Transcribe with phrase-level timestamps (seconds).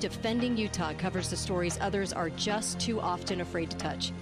[0.00, 4.12] Defending Utah covers the stories others are just too often afraid to touch.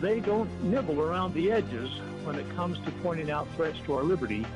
[0.00, 1.90] They don't nibble around the edges
[2.24, 4.46] when it comes to pointing out threats to our liberty.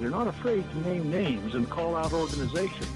[0.00, 2.88] They're not afraid to name names and call out organizations.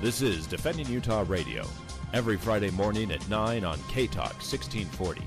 [0.00, 1.64] This is Defending Utah Radio,
[2.12, 5.22] every Friday morning at 9 on K Talk 1640.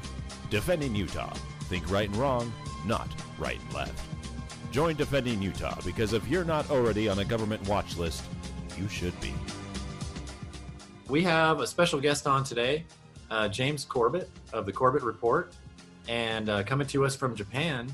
[0.50, 1.34] Defending Utah.
[1.62, 2.52] Think right and wrong,
[2.86, 3.10] not
[3.40, 4.15] right and left.
[4.76, 8.26] Join Defending Utah because if you're not already on a government watch list,
[8.78, 9.34] you should be.
[11.08, 12.84] We have a special guest on today,
[13.32, 15.56] uh, James Corbett of the Corbett Report,
[16.10, 17.88] and uh, coming to us from Japan.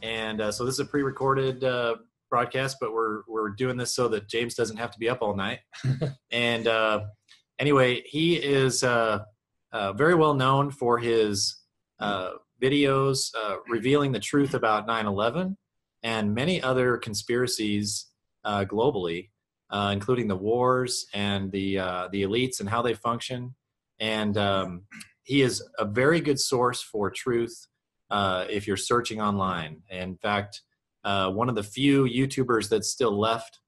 [0.00, 1.96] And uh, so this is a pre-recorded uh,
[2.30, 5.36] broadcast, but we're we're doing this so that James doesn't have to be up all
[5.36, 5.58] night.
[6.32, 7.00] and uh,
[7.58, 9.18] anyway, he is uh,
[9.94, 11.54] very well known for his
[12.00, 13.28] videos
[13.68, 15.56] revealing the truth about 9/11
[16.04, 18.10] and many other conspiracies
[18.44, 19.30] uh, globally,
[19.70, 23.54] uh, including the wars and the uh, the elites and how they function.
[23.98, 24.82] And um,
[25.22, 27.66] he is a very good source for truth
[28.10, 29.80] uh, if you're searching online.
[29.90, 30.60] In fact,
[31.04, 33.60] uh, one of the few YouTubers that's still left.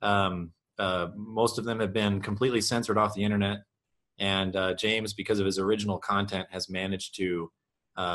[0.00, 3.58] Um, uh, most of them have been completely censored off the internet,
[4.18, 7.52] and James, because of his original content, has managed to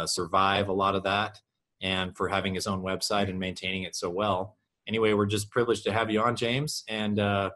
[0.06, 1.40] survive a lot of that
[1.82, 4.58] and for having his own website and maintaining it so well.
[4.88, 7.50] Anyway, we're just privileged to have you on, James, and uh,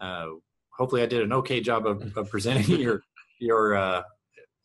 [0.00, 0.26] uh,
[0.70, 3.02] hopefully I did an okay job of, of presenting your
[3.40, 4.02] your uh,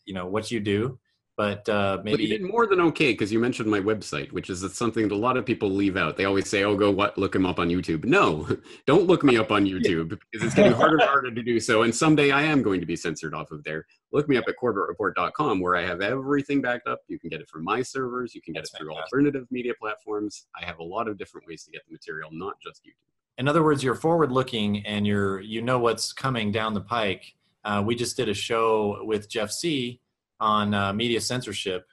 [0.05, 0.99] you know what you do
[1.35, 4.51] but uh, maybe well, you did more than okay because you mentioned my website, which
[4.51, 6.15] is something that a lot of people leave out.
[6.15, 8.47] They always say, "Oh, go what look him up on YouTube." No,
[8.85, 11.81] don't look me up on YouTube because it's getting harder and harder to do so.
[11.83, 13.85] And someday I am going to be censored off of there.
[14.11, 16.99] Look me up at CorbettReport.com where I have everything backed up.
[17.07, 18.35] You can get it from my servers.
[18.35, 19.13] You can get That's it through fantastic.
[19.13, 20.45] alternative media platforms.
[20.59, 23.09] I have a lot of different ways to get the material, not just YouTube.
[23.39, 27.33] In other words, you're forward-looking and you're you know what's coming down the pike.
[27.65, 29.99] Uh, we just did a show with Jeff Sieh
[30.43, 31.85] on uh, media censorship,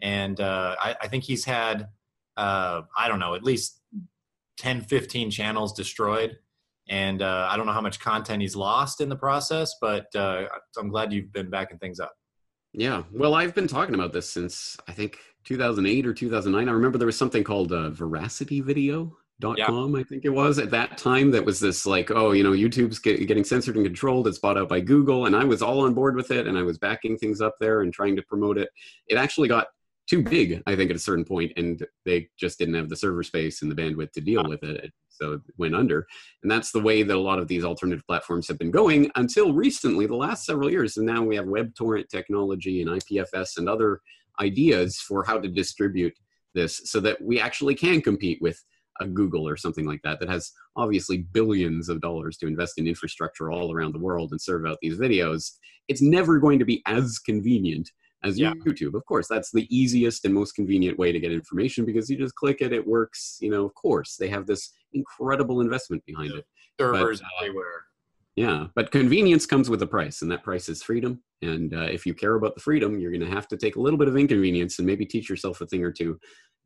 [0.00, 1.88] and uh, I, I, think he's had
[2.38, 3.82] uh, I don't know at least
[4.56, 6.38] 10, 15 channels destroyed,
[6.88, 10.44] and uh, I don't know how much content he's lost in the process, but uh,
[10.78, 12.14] I'm glad you've been backing things up.
[12.72, 16.68] Yeah, well, I've been talking about this since I think 2008 or 2009.
[16.68, 19.66] I remember there was something called uh, Veracity Video dot yeah.
[19.66, 22.52] com i think it was at that time that was this like oh you know
[22.52, 25.80] youtube's get, getting censored and controlled it's bought out by google and i was all
[25.80, 28.58] on board with it and i was backing things up there and trying to promote
[28.58, 28.68] it.
[29.08, 29.68] It actually got
[30.08, 33.22] too big i think at a certain point and they just didn't have the server
[33.22, 36.06] space and the bandwidth to deal with it so it went under.
[36.42, 39.52] And that's the way that a lot of these alternative platforms have been going until
[39.52, 43.68] recently the last several years and now we have web torrent technology and ipfs and
[43.68, 44.00] other
[44.40, 46.14] ideas for how to distribute
[46.54, 48.62] this so that we actually can compete with
[49.00, 52.86] a Google or something like that that has obviously billions of dollars to invest in
[52.86, 55.52] infrastructure all around the world and serve out these videos,
[55.88, 57.90] it's never going to be as convenient
[58.24, 58.52] as yeah.
[58.66, 58.94] YouTube.
[58.94, 62.34] Of course, that's the easiest and most convenient way to get information because you just
[62.34, 63.38] click it, it works.
[63.40, 66.38] You know, of course, they have this incredible investment behind yeah.
[66.38, 66.46] it.
[66.80, 67.84] Servers but, uh, everywhere.
[68.38, 71.20] Yeah, but convenience comes with a price, and that price is freedom.
[71.42, 73.80] And uh, if you care about the freedom, you're going to have to take a
[73.80, 76.20] little bit of inconvenience and maybe teach yourself a thing or two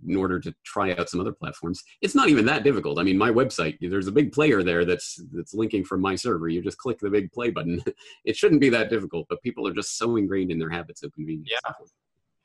[0.07, 1.83] in order to try out some other platforms.
[2.03, 2.99] It's not even that difficult.
[2.99, 6.47] I mean, my website, there's a big player there that's that's linking from my server.
[6.47, 7.83] You just click the big play button.
[8.27, 11.15] it shouldn't be that difficult, but people are just so ingrained in their habits of
[11.15, 11.49] convenience.
[11.51, 11.73] Yeah,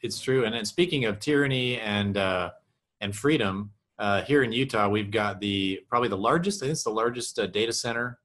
[0.02, 0.46] it's true.
[0.46, 2.52] And then speaking of tyranny and uh,
[3.02, 6.64] and freedom, uh, here in Utah, we've got the probably the largest.
[6.64, 8.20] I think it's the largest uh, data center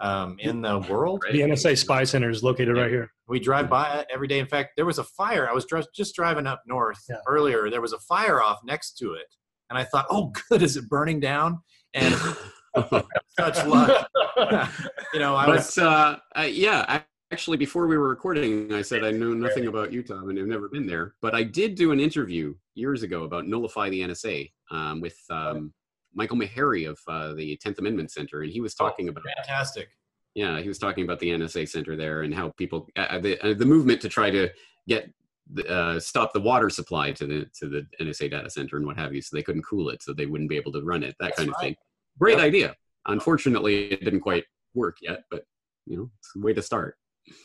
[0.00, 1.24] um, in the world.
[1.30, 2.82] The NSA Spy Center is located yeah.
[2.82, 3.12] right here.
[3.28, 4.38] We drive by it every day.
[4.38, 5.48] In fact, there was a fire.
[5.48, 7.16] I was just driving up north yeah.
[7.26, 7.70] earlier.
[7.70, 9.26] There was a fire off next to it,
[9.70, 11.60] and I thought, "Oh, good, is it burning down?"
[11.94, 12.14] And
[13.38, 14.08] such luck.
[15.12, 15.78] you know, I but, was.
[15.78, 20.26] Uh, uh, yeah, actually, before we were recording, I said I know nothing about Utah
[20.26, 21.14] and I've never been there.
[21.20, 25.18] But I did do an interview years ago about nullify the NSA um, with.
[25.30, 25.72] Um,
[26.14, 29.24] Michael Maharrey of uh, the Tenth Amendment Center, and he was oh, talking oh, about
[29.36, 29.88] fantastic.
[30.38, 33.40] Yeah, he was talking about the NSA Center there and how people uh, uh the
[33.44, 34.48] uh, the movement to try to
[34.86, 35.12] get
[35.68, 39.12] uh, stop the water supply to the to the NSA data center and what have
[39.12, 41.16] you, so they couldn't cool it, so they wouldn't be able to run it.
[41.18, 41.70] That That's kind of right.
[41.70, 41.76] thing.
[42.20, 42.46] Great yep.
[42.46, 42.76] idea.
[43.06, 44.44] Unfortunately, it didn't quite
[44.74, 45.44] work yet, but
[45.86, 46.96] you know, it's a way to start.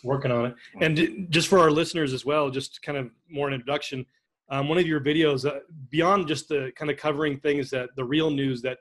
[0.03, 3.55] Working on it, and just for our listeners as well, just kind of more an
[3.55, 4.05] introduction
[4.49, 8.03] um, one of your videos uh, beyond just the kind of covering things that the
[8.03, 8.77] real news that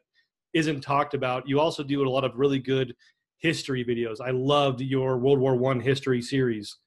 [0.53, 2.94] isn't talked about you also do a lot of really good
[3.43, 4.21] history videos.
[4.21, 6.79] I loved your world war one history series.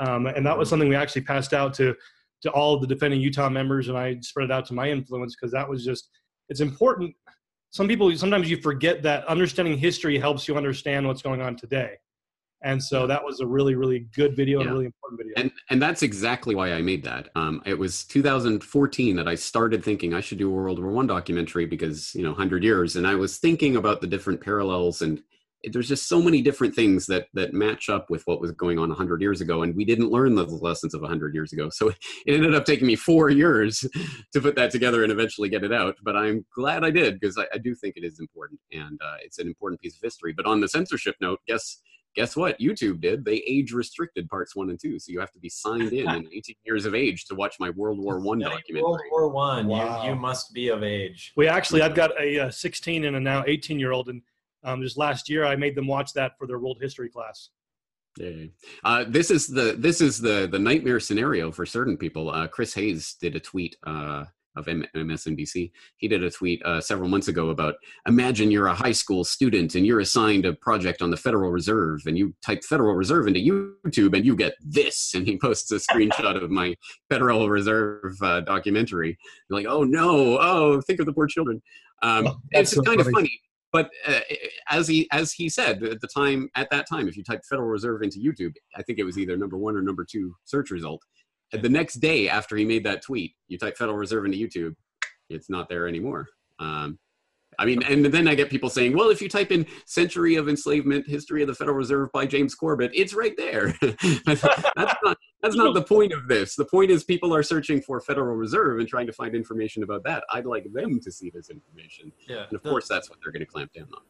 [0.00, 1.94] Um, and that was something we actually passed out to
[2.42, 5.36] to all of the defending utah members and i spread it out to my influence
[5.36, 6.08] because that was just
[6.50, 7.14] it's important.
[7.70, 11.94] Some people sometimes you forget that understanding history helps you understand what's going on today.
[12.62, 14.62] And so that was a really really good video yeah.
[14.62, 15.34] and a really important video.
[15.36, 17.28] And and that's exactly why i made that.
[17.36, 21.06] Um, it was 2014 that i started thinking i should do a world war one
[21.06, 25.22] documentary because you know 100 years and i was thinking about the different parallels and
[25.64, 28.88] there's just so many different things that that match up with what was going on
[28.88, 31.68] 100 years ago and we didn't learn the lessons of 100 years ago.
[31.70, 31.88] So
[32.26, 33.80] it ended up taking me four years
[34.32, 37.36] to put that together and eventually get it out but i'm glad i did because
[37.38, 40.32] I, I, do think it is important and uh, it's an important piece of history.
[40.32, 41.80] But on the censorship note guess
[42.16, 42.58] guess what?
[42.58, 43.24] Youtube did.
[43.24, 46.26] They age restricted parts one and two so you have to be signed in and
[46.32, 48.82] 18 years of age to watch my world war one documentary.
[48.82, 49.66] World war one.
[49.66, 50.02] Wow.
[50.02, 51.32] you, you must be of age.
[51.36, 54.22] We actually i've got a, a uh, 16 and a now 18 year old and
[54.64, 57.50] um, just last year, I made them watch that for their world history class.
[58.18, 58.46] Yeah,
[58.84, 62.30] uh, this is the this is the the nightmare scenario for certain people.
[62.30, 64.24] Uh, Chris Hayes did a tweet uh,
[64.56, 65.70] of M- MSNBC.
[65.96, 67.76] He did a tweet uh, several months ago about
[68.08, 72.00] imagine you're a high school student and you're assigned a project on the Federal Reserve,
[72.06, 75.14] and you type Federal Reserve into YouTube and you get this.
[75.14, 76.74] And he posts a screenshot of my
[77.08, 79.16] Federal Reserve uh, documentary.
[79.48, 81.62] You're like, oh no, oh think of the poor children.
[82.02, 83.08] Um, oh, it's so kind funny.
[83.08, 83.40] of funny
[83.72, 84.20] but uh,
[84.68, 87.68] as he as he said at the time at that time if you type federal
[87.68, 91.02] reserve into youtube i think it was either number one or number two search result
[91.52, 94.74] the next day after he made that tweet you type federal reserve into youtube
[95.28, 96.26] it's not there anymore
[96.58, 96.98] um,
[97.58, 100.48] I mean, and then I get people saying, well, if you type in Century of
[100.48, 103.74] Enslavement, History of the Federal Reserve by James Corbett, it's right there.
[104.24, 104.42] that's
[105.04, 106.54] not, that's not the point of this.
[106.54, 110.04] The point is people are searching for Federal Reserve and trying to find information about
[110.04, 110.24] that.
[110.30, 112.12] I'd like them to see this information.
[112.28, 114.02] Yeah, and of the, course, that's what they're going to clamp down on.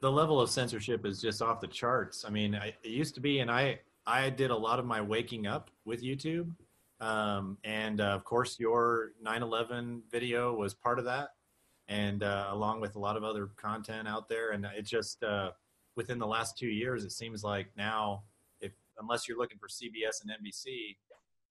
[0.00, 2.24] The level of censorship is just off the charts.
[2.26, 5.00] I mean, I, it used to be, and I, I did a lot of my
[5.00, 6.50] waking up with YouTube.
[7.00, 11.30] Um, and uh, of course, your 9 11 video was part of that
[11.88, 14.50] and uh, along with a lot of other content out there.
[14.50, 15.50] And it just uh,
[15.96, 18.24] within the last two years, it seems like now,
[19.00, 20.96] unless you're looking for CBS and NBC,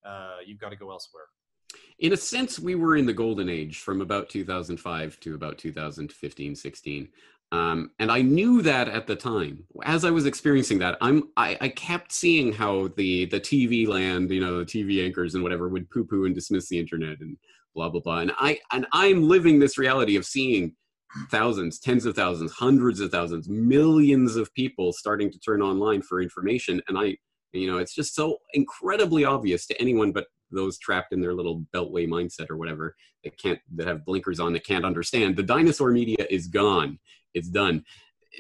[0.06, 1.26] uh, you've got to go elsewhere.
[2.00, 6.56] In a sense, we were in the golden age from about 2005 to about 2015,
[6.56, 7.10] 16.
[7.52, 9.64] Um, and I knew that at the time.
[9.84, 14.32] As I was experiencing that, I'm I, I, kept seeing how the the TV land,
[14.32, 17.38] you know, the TV anchors and whatever would poo poo and dismiss the internet and
[17.78, 20.76] blah blah blah and i and i'm living this reality of seeing
[21.30, 26.20] thousands tens of thousands hundreds of thousands millions of people starting to turn online for
[26.20, 27.16] information and i
[27.58, 31.66] you know it's just so incredibly obvious to anyone but those trapped in their little
[31.74, 35.36] beltway mindset or whatever that can't that have blinkers on that can't understand.
[35.36, 37.00] The dinosaur media is gone.
[37.34, 37.84] It's done.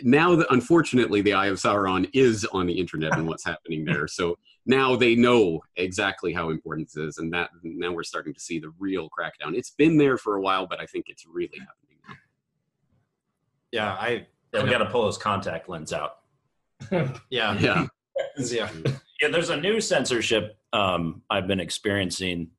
[0.03, 4.07] Now that unfortunately the eye of sauron is on the internet and what's happening there.
[4.07, 8.39] So now they know exactly how important this is and that now we're starting to
[8.39, 9.55] see the real crackdown.
[9.55, 12.15] It's been there for a while but i think it's really happening now.
[13.71, 16.19] Yeah i yeah, we got to pull those contact lens out.
[17.29, 17.57] Yeah.
[17.59, 17.87] Yeah.
[18.37, 18.69] Yeah
[19.21, 22.49] yeah there's a new censorship um, i've been experiencing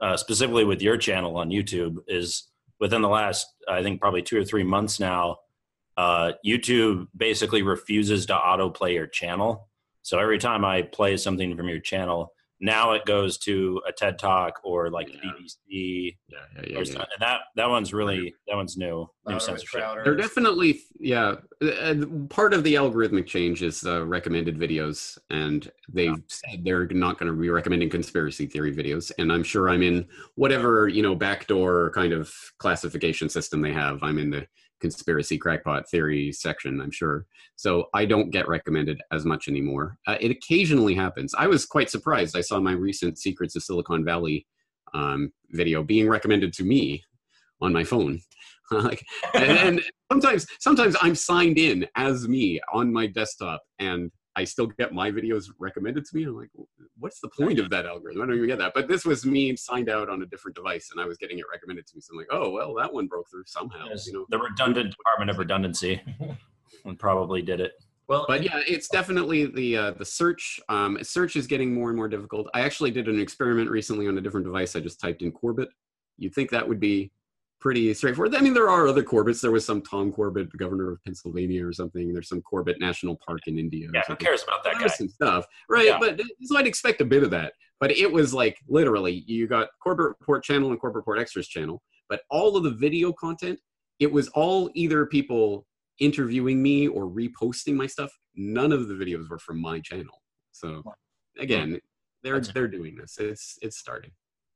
[0.00, 2.50] uh, specifically with your channel on youtube is
[2.80, 5.36] within the last i think probably two or three months now
[5.96, 9.68] uh, youtube basically refuses to autoplay your channel.
[10.02, 12.32] So every time I play something from your channel,
[12.64, 15.20] now it goes to a TED Talk or like yeah.
[15.20, 16.16] BBC.
[16.28, 16.94] Yeah, yeah, yeah, yeah.
[16.94, 19.08] And that that one's really that one's new.
[19.26, 19.82] New censorship.
[20.04, 21.36] They're definitely yeah.
[22.30, 26.16] Part of the algorithmic change is uh, recommended videos, and they've yeah.
[26.28, 29.12] said they're not going to be recommending conspiracy theory videos.
[29.18, 34.02] And I'm sure I'm in whatever you know backdoor kind of classification system they have.
[34.02, 34.46] I'm in the
[34.84, 37.24] conspiracy crackpot theory section, I'm sure.
[37.56, 39.96] So I don't get recommended as much anymore.
[40.06, 41.34] Uh, it occasionally happens.
[41.38, 42.36] I was quite surprised.
[42.36, 44.46] I saw my recent Secrets of Silicon Valley
[44.92, 47.02] um, video being recommended to me
[47.62, 48.20] on my phone.
[48.70, 48.98] and,
[49.34, 54.92] and sometimes, sometimes I'm signed in as me on my desktop, and I still get
[54.92, 56.24] my videos recommended to me.
[56.24, 56.50] I'm like,
[56.98, 58.22] what's the point of that algorithm?
[58.22, 58.72] I don't even get that.
[58.74, 61.44] But this was me signed out on a different device, and I was getting it
[61.52, 62.00] recommended to me.
[62.00, 63.86] So I'm like, oh well, that one broke through somehow.
[63.88, 66.00] Yes, you know, the redundant department of redundancy,
[66.84, 67.72] and probably did it.
[68.06, 70.60] Well, but yeah, it's definitely the uh, the search.
[70.68, 72.48] Um, search is getting more and more difficult.
[72.54, 74.76] I actually did an experiment recently on a different device.
[74.76, 75.68] I just typed in Corbett.
[76.18, 77.10] You'd think that would be
[77.60, 78.34] pretty straightforward.
[78.34, 79.40] I mean, there are other Corbetts.
[79.40, 82.12] There was some Tom Corbett, governor of Pennsylvania or something.
[82.12, 83.88] There's some Corbett National Park in India.
[83.92, 84.86] Yeah, who cares about that guy?
[84.88, 85.86] Some stuff, right?
[85.86, 85.98] Yeah.
[85.98, 87.54] But uh, so I'd expect a bit of that.
[87.80, 91.82] But it was like literally, you got Corbett Report channel and Corbett Report Extras channel,
[92.08, 93.58] but all of the video content,
[93.98, 95.66] it was all either people
[96.00, 98.12] interviewing me or reposting my stuff.
[98.34, 100.22] None of the videos were from my channel.
[100.52, 100.82] So
[101.38, 101.76] again, hmm.
[102.22, 103.16] they're they're doing this.
[103.18, 104.10] It's it's starting.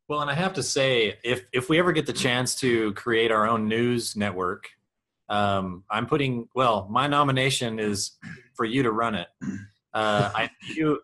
[0.08, 3.30] Well, and I have to say, if if we ever get the chance to create
[3.30, 4.70] our own news network,
[5.28, 6.48] um, I'm putting.
[6.54, 8.12] Well, my nomination is
[8.54, 9.28] for you to run it.
[9.92, 11.00] Uh, I you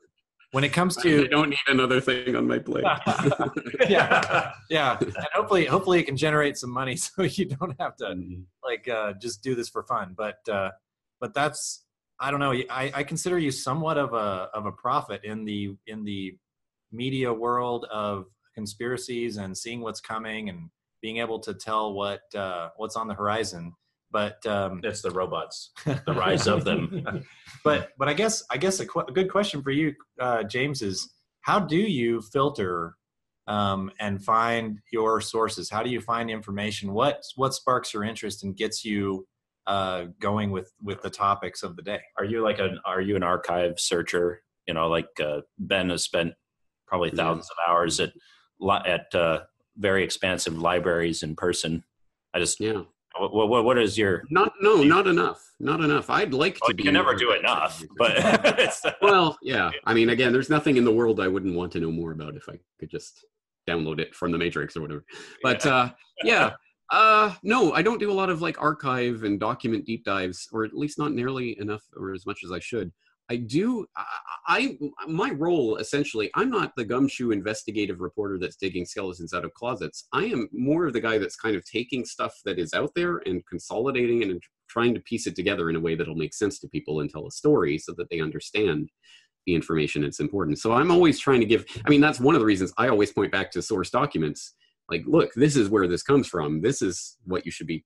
[0.53, 2.85] when it comes I to don't need another thing on my plate.
[3.89, 8.17] yeah yeah, and hopefully hopefully it can generate some money so you don't have to
[8.63, 10.15] like uh, just do this for fun.
[10.17, 10.71] But uh,
[11.21, 11.85] but that's
[12.21, 12.53] I don't know.
[12.53, 16.39] I, I consider you somewhat of a of a prophet in the in the
[16.91, 20.71] media world of conspiracies and seeing what's coming and
[21.03, 23.75] being able to tell what uh, what's on the horizon.
[24.11, 27.05] But um, It's the robots, the rise of them.
[27.65, 30.83] but but I guess I guess a, qu- a good question for you, uh, James,
[30.83, 32.97] is how do you filter
[33.47, 35.69] um, and find your sources?
[35.69, 36.93] How do you find information?
[36.93, 39.27] What what sparks your interest and gets you
[39.67, 42.01] uh, going with with the topics of the day?
[42.19, 44.43] Are you like an Are you an archive searcher?
[44.67, 46.33] You know, like uh, Ben has spent
[46.87, 48.13] probably thousands of hours at
[48.87, 49.41] at uh,
[49.77, 51.85] very expansive libraries in person.
[52.33, 52.83] I just Yeah.
[53.19, 54.25] what what, what is your?
[54.31, 55.41] Not no, not enough.
[55.61, 56.11] Not enough.
[56.11, 58.19] I'd like Oh, to you can never do enough, but
[59.01, 59.71] well, yeah.
[59.85, 62.37] I mean, again, there's nothing in the world I wouldn't want to know more about
[62.37, 63.25] if I could just
[63.69, 65.05] download it from the Matrix or whatever.
[65.43, 65.91] But uh,
[66.25, 66.53] yeah,
[66.91, 70.65] uh, no, I don't do a lot of like archive and document deep dives, or
[70.65, 72.93] at least not nearly enough or as much as I should.
[73.31, 73.87] I do.
[73.97, 76.31] I, I my role essentially.
[76.35, 80.07] I'm not the gumshoe investigative reporter that's digging skeletons out of closets.
[80.13, 83.23] I am more of the guy that's kind of taking stuff that is out there
[83.25, 86.69] and consolidating and trying to piece it together in a way that'll make sense to
[86.69, 88.91] people and tell a story so that they understand
[89.47, 90.59] the information that's important.
[90.59, 91.65] So I'm always trying to give.
[91.87, 94.55] I mean, that's one of the reasons I always point back to source documents.
[94.91, 96.61] Like, look, this is where this comes from.
[96.61, 97.85] This is what you should be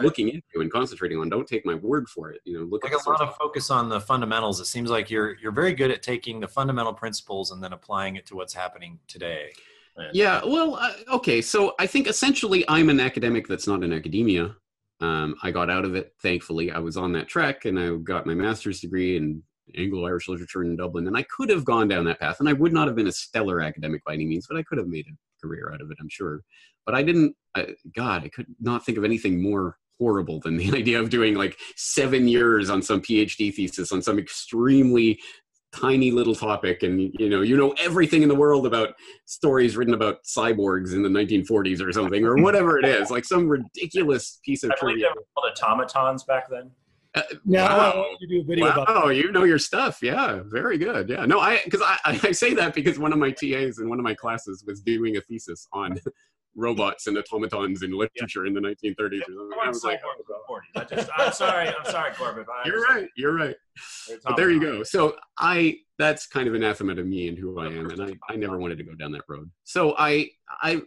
[0.00, 1.28] looking into and concentrating on.
[1.28, 2.40] Don't take my word for it.
[2.44, 4.60] You know, look like at a lot of focus on the fundamentals.
[4.60, 8.16] It seems like you're you're very good at taking the fundamental principles and then applying
[8.16, 9.52] it to what's happening today.
[10.12, 11.40] Yeah, well, uh, okay.
[11.40, 14.56] So I think essentially I'm an academic that's not in academia.
[15.00, 16.70] Um, I got out of it, thankfully.
[16.70, 19.42] I was on that track and I got my master's degree in
[19.76, 21.06] Anglo Irish literature in Dublin.
[21.06, 22.40] And I could have gone down that path.
[22.40, 24.78] And I would not have been a stellar academic by any means, but I could
[24.78, 25.12] have made a
[25.44, 26.40] career out of it, I'm sure.
[26.86, 30.72] But I didn't, I, God, I could not think of anything more horrible than the
[30.76, 35.20] idea of doing like seven years on some PhD thesis on some extremely
[35.74, 39.92] tiny little topic and you know you know everything in the world about stories written
[39.92, 44.62] about cyborgs in the 1940s or something or whatever it is like some ridiculous piece
[44.62, 46.70] of I believe trivia they were called automatons back then.
[47.14, 47.96] Uh, Now I wow.
[47.96, 50.00] want you to do a video about wow, you know your stuff.
[50.02, 51.08] Yeah, very good.
[51.08, 53.98] Yeah, no, I because I, I say that because one of my TAs in one
[53.98, 56.00] of my classes was doing a thesis on
[56.56, 59.58] robots and automatons in literature in the 1930s or something.
[59.62, 62.46] I was like, oh, I just, I'm sorry, I'm sorry, Corbett.
[62.48, 63.56] I you're right, you're right.
[64.24, 64.82] But there you go.
[64.82, 68.36] So I that's kind of anathema to me and who I am, and I, I
[68.36, 69.50] never wanted to go down that road.
[69.64, 70.30] So I
[70.62, 70.82] I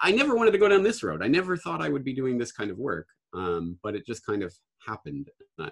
[0.00, 1.22] I never wanted to go down this road.
[1.22, 4.24] I never thought I would be doing this kind of work, um, but it just
[4.24, 4.54] kind of
[4.86, 5.28] happened.
[5.58, 5.70] I,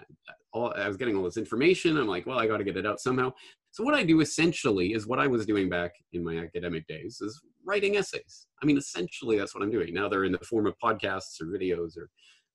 [0.53, 1.97] all, I was getting all this information.
[1.97, 3.33] I'm like, well, I got to get it out somehow.
[3.71, 7.21] So what I do essentially is what I was doing back in my academic days
[7.21, 8.47] is writing essays.
[8.61, 9.93] I mean, essentially that's what I'm doing.
[9.93, 12.09] Now they're in the form of podcasts or videos or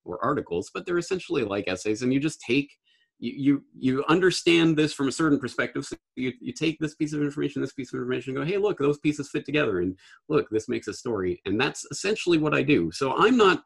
[0.07, 2.71] or articles, but they're essentially like essays, and you just take
[3.19, 5.85] you you, you understand this from a certain perspective.
[5.85, 8.57] So you, you take this piece of information, this piece of information, and go, hey,
[8.57, 9.97] look, those pieces fit together, and
[10.29, 12.91] look, this makes a story, and that's essentially what I do.
[12.91, 13.63] So I'm not.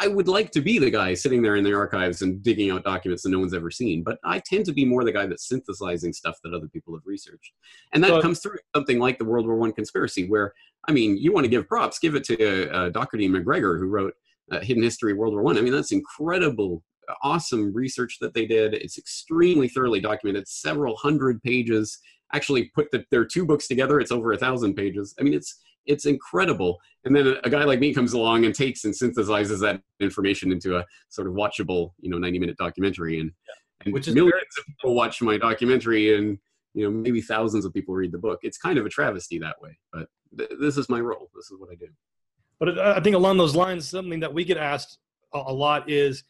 [0.00, 2.84] I would like to be the guy sitting there in the archives and digging out
[2.84, 5.48] documents that no one's ever seen, but I tend to be more the guy that's
[5.48, 7.52] synthesizing stuff that other people have researched,
[7.92, 10.52] and that So- comes through something like the World War One conspiracy, where
[10.86, 13.88] I mean, you want to give props, give it to uh, Docherty and Macgregor, who
[13.88, 14.14] wrote
[14.50, 15.56] uh, Hidden History of World War One.
[15.56, 15.60] I.
[15.60, 16.82] I mean, that's incredible
[17.22, 18.74] awesome research that they did.
[18.74, 21.98] It's extremely thoroughly documented, several hundred pages.
[22.34, 25.14] Actually, put the, their two books together, it's over a thousand pages.
[25.18, 26.78] I mean, it's it's incredible.
[27.04, 30.52] And then a, a guy like me comes along and takes and synthesizes that information
[30.52, 33.32] into a sort of watchable, you know, ninety minute documentary, and,
[33.84, 36.38] and Which is millions very- of people watch my documentary, and
[36.74, 38.38] you know, maybe thousands of people read the book.
[38.42, 41.30] It's kind of a travesty that way, but th- this is my role.
[41.34, 41.88] This is what I do.
[42.60, 44.98] But I I think along those lines, something that we get asked
[45.34, 46.24] a a lot is,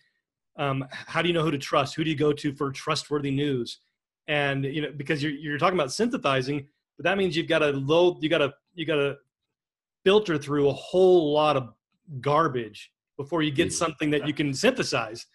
[0.57, 1.97] um, how do you know who to trust?
[1.97, 3.81] Who do you go to for trustworthy news?
[4.29, 7.71] And you know, because you're you're talking about synthesizing, but that means you've got to
[7.73, 9.17] load, you got to you got to
[10.05, 11.73] filter through a whole lot of
[12.21, 13.73] garbage before you get Mhm.
[13.73, 15.27] something that you can synthesize.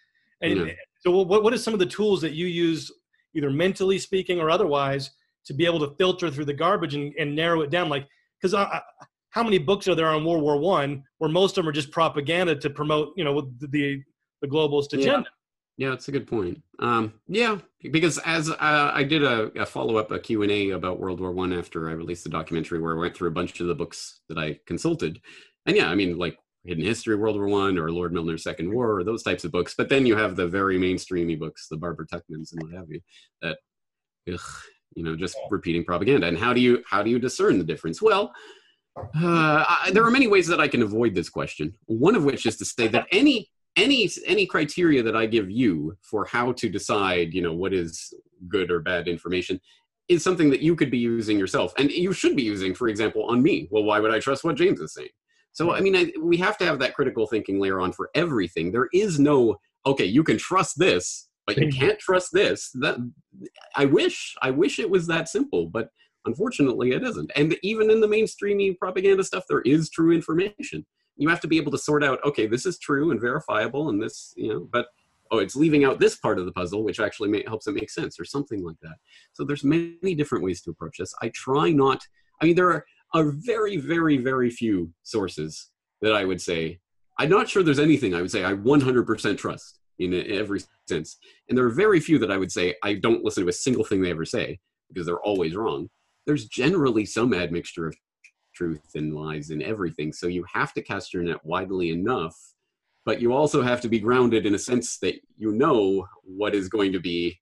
[0.42, 0.74] And Yeah.
[1.02, 2.92] so, what what are some of the tools that you use,
[3.36, 5.12] either mentally speaking or otherwise,
[5.46, 7.90] to be able to filter through the garbage and, and narrow it down?
[7.90, 8.08] Like,
[8.42, 8.54] because
[9.30, 11.92] how many books are there on World War One where most of them are just
[11.92, 14.04] propaganda to promote, you know, the the,
[14.42, 15.28] the globalist agenda?
[15.30, 15.34] Yeah,
[15.78, 16.62] that's a good point.
[16.80, 17.58] Um, yeah,
[17.92, 21.20] because as uh, I did a, a follow up, a Q and A about World
[21.20, 23.76] War One after I released the documentary, where I went through a bunch of the
[23.76, 25.20] books that I consulted,
[25.66, 28.98] and yeah, I mean, like Hidden History World War One or Lord Milner's Second War
[28.98, 29.74] or those types of books.
[29.78, 33.02] But then you have the very mainstreamy books, the Barbara Tuchmans and what have you,
[33.42, 33.58] that,
[34.32, 34.40] ugh,
[34.96, 36.28] you know, just repeating propaganda.
[36.28, 38.02] And how do you how do you discern the difference?
[38.02, 38.32] Well,
[38.96, 41.74] uh, I, there are many ways that I can avoid this question.
[41.88, 45.98] One of which is to say that any any any criteria that I give you
[46.02, 48.14] for how to decide, you know, what is
[48.48, 49.60] good or bad information
[50.10, 51.74] is something that you could be using yourself.
[51.78, 53.68] And you should be using for example on me.
[53.72, 55.10] Well why would i trust what james is saying?
[55.54, 58.72] So i mean I, we have to have that critical thinking layer on for everything.
[58.72, 62.70] There is no okay you can trust this but you can't trust this.
[62.76, 62.98] That
[63.76, 65.90] i wish i wish it was that simple but
[66.26, 67.32] unfortunately it isn't.
[67.36, 70.86] And even in the mainstreamy propaganda stuff there is true information
[71.24, 74.02] you have to be able to sort out okay this is true and verifiable and
[74.02, 74.88] this you know but
[75.32, 77.90] oh it's leaving out this part of the puzzle which actually may, helps it make
[77.90, 78.96] sense or something like that.
[79.32, 81.14] So there's many different ways to approach this.
[81.22, 82.06] I try not
[82.42, 85.70] i mean there are, are very very very few sources
[86.02, 86.80] that i would say
[87.20, 91.18] i'm not sure there's anything i would say i 100% trust in every sense.
[91.48, 93.86] And there are very few that i would say i don't listen to a single
[93.86, 95.90] thing they ever say because they're always wrong.
[96.26, 97.96] There's generally some admixture of
[98.54, 100.14] truth and lies in everything.
[100.14, 102.36] So you have to cast your net widely enough
[103.06, 106.70] but you also have to be grounded in a sense that you know what is
[106.70, 107.38] going to be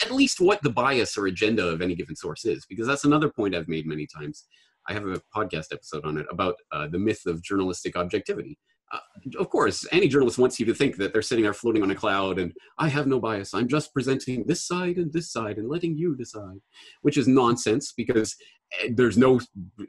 [0.00, 3.30] at least what the bias or agenda of any given source is because that's another
[3.30, 4.44] point i've made many times.
[4.88, 8.58] I have a podcast episode on it about uh, the myth of journalistic objectivity.
[8.92, 8.98] Uh,
[9.38, 11.94] of course any journalist wants you to think that they're sitting there floating on a
[11.94, 13.54] cloud and i have no bias.
[13.54, 16.60] I'm just presenting this side and this side and letting you decide
[17.02, 18.34] which is nonsense because
[18.90, 19.40] there's no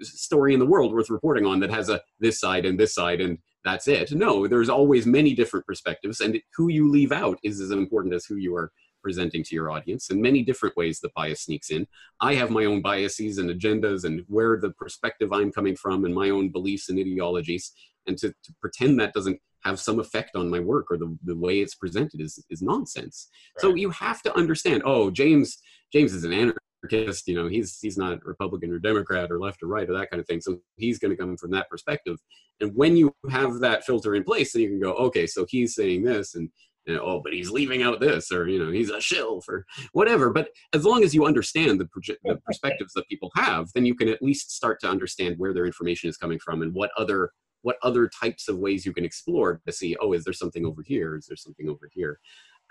[0.02, 3.22] story in the world worth reporting on that has a this side and this side
[3.22, 4.12] and that's it.
[4.12, 8.26] No, there's always many different perspectives, and who you leave out is as important as
[8.26, 8.72] who you are
[9.04, 10.10] presenting to your audience.
[10.10, 11.88] In many different ways, the bias sneaks in.
[12.22, 16.14] I have my own biases and agendas, and where the perspective I'm coming from, and
[16.14, 17.72] my own beliefs and ideologies.
[18.08, 21.38] And to, to pretend that doesn't have some effect on my work or the, the
[21.38, 23.30] way it's presented is, is nonsense.
[23.56, 23.62] Right.
[23.62, 24.82] So you have to understand.
[24.86, 25.60] Oh, James
[25.94, 26.71] James is an anarchist.
[26.90, 30.20] You know, he's he's not Republican or Democrat or left or right or that kind
[30.20, 30.42] of thing.
[30.42, 32.18] So he's going to come from that perspective.
[32.60, 35.75] And when you have that filter in place, then you can go, okay, so he's
[35.75, 36.50] saying this, and,
[36.88, 40.32] and oh, but he's leaving out this, or you know, he's a shill for whatever.
[40.32, 43.96] But as long as you understand the, proje- the perspectives that people have, then you
[43.96, 47.32] can at least start to understand where their information is coming from and what other
[47.64, 50.82] what other types of ways you can explore to see, oh, is there something over
[50.84, 51.16] here?
[51.16, 52.20] Is there something over here?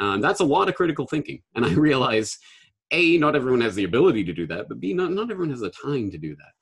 [0.00, 2.38] Um, that's a lot of critical thinking, and I realize
[2.90, 5.60] a not everyone has the ability to do that but b not, not everyone has
[5.60, 6.52] the time to do that.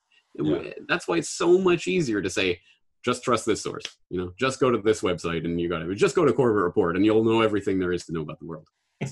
[0.40, 0.72] Yeah.
[0.86, 2.60] that's why it's so much easier to say
[3.04, 4.32] just trust this source you know?
[4.38, 7.04] Just go to this website and you got to just go to corbett report and
[7.04, 8.66] you'll know everything there is to know about the world.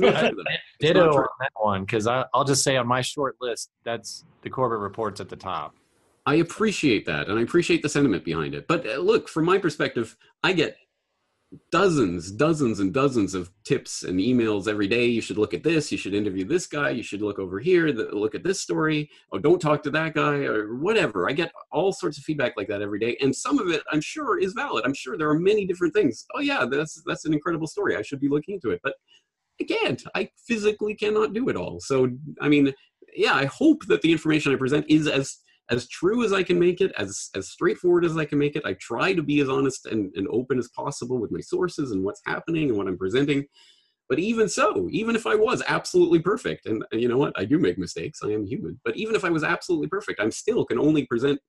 [0.81, 4.79] Ditto on that one because i'll just say on my short list that's the corbett
[4.81, 5.75] reports at the top.
[6.27, 8.67] I appreciate that and i appreciate the sentiment behind it.
[8.67, 10.77] But uh, look from my perspective i get
[11.71, 15.07] dozens, dozens, and dozens of tips and emails every day.
[15.07, 15.93] You should look at this.
[15.93, 16.91] You should interview this guy.
[16.91, 17.89] You should look over here.
[17.89, 19.11] look at this story.
[19.33, 21.29] Oh, don't talk to that guy or whatever.
[21.29, 24.01] I get all sorts of feedback like that every day, and some of it I'm
[24.01, 24.85] sure is valid.
[24.85, 26.27] I'm sure there are many different things.
[26.35, 27.97] Oh yeah, that's that's an incredible story.
[27.97, 28.95] I should be looking into it, but
[29.61, 30.03] I can't.
[30.15, 31.81] I physically cannot do it all.
[31.81, 32.09] So
[32.41, 32.75] I mean,
[33.15, 35.39] yeah, I hope that the information I present is as
[35.71, 38.65] as true as I can make it, as as straightforward as I can make it.
[38.65, 42.05] I try to be as honest and, and open as possible with my sources and
[42.05, 43.47] what's happening and what I'm presenting.
[44.09, 47.59] But even so, even if I was absolutely perfect, and, you know what, I do
[47.59, 48.81] make mistakes, I am human.
[48.85, 51.41] But even if I was absolutely perfect, I'm still can only present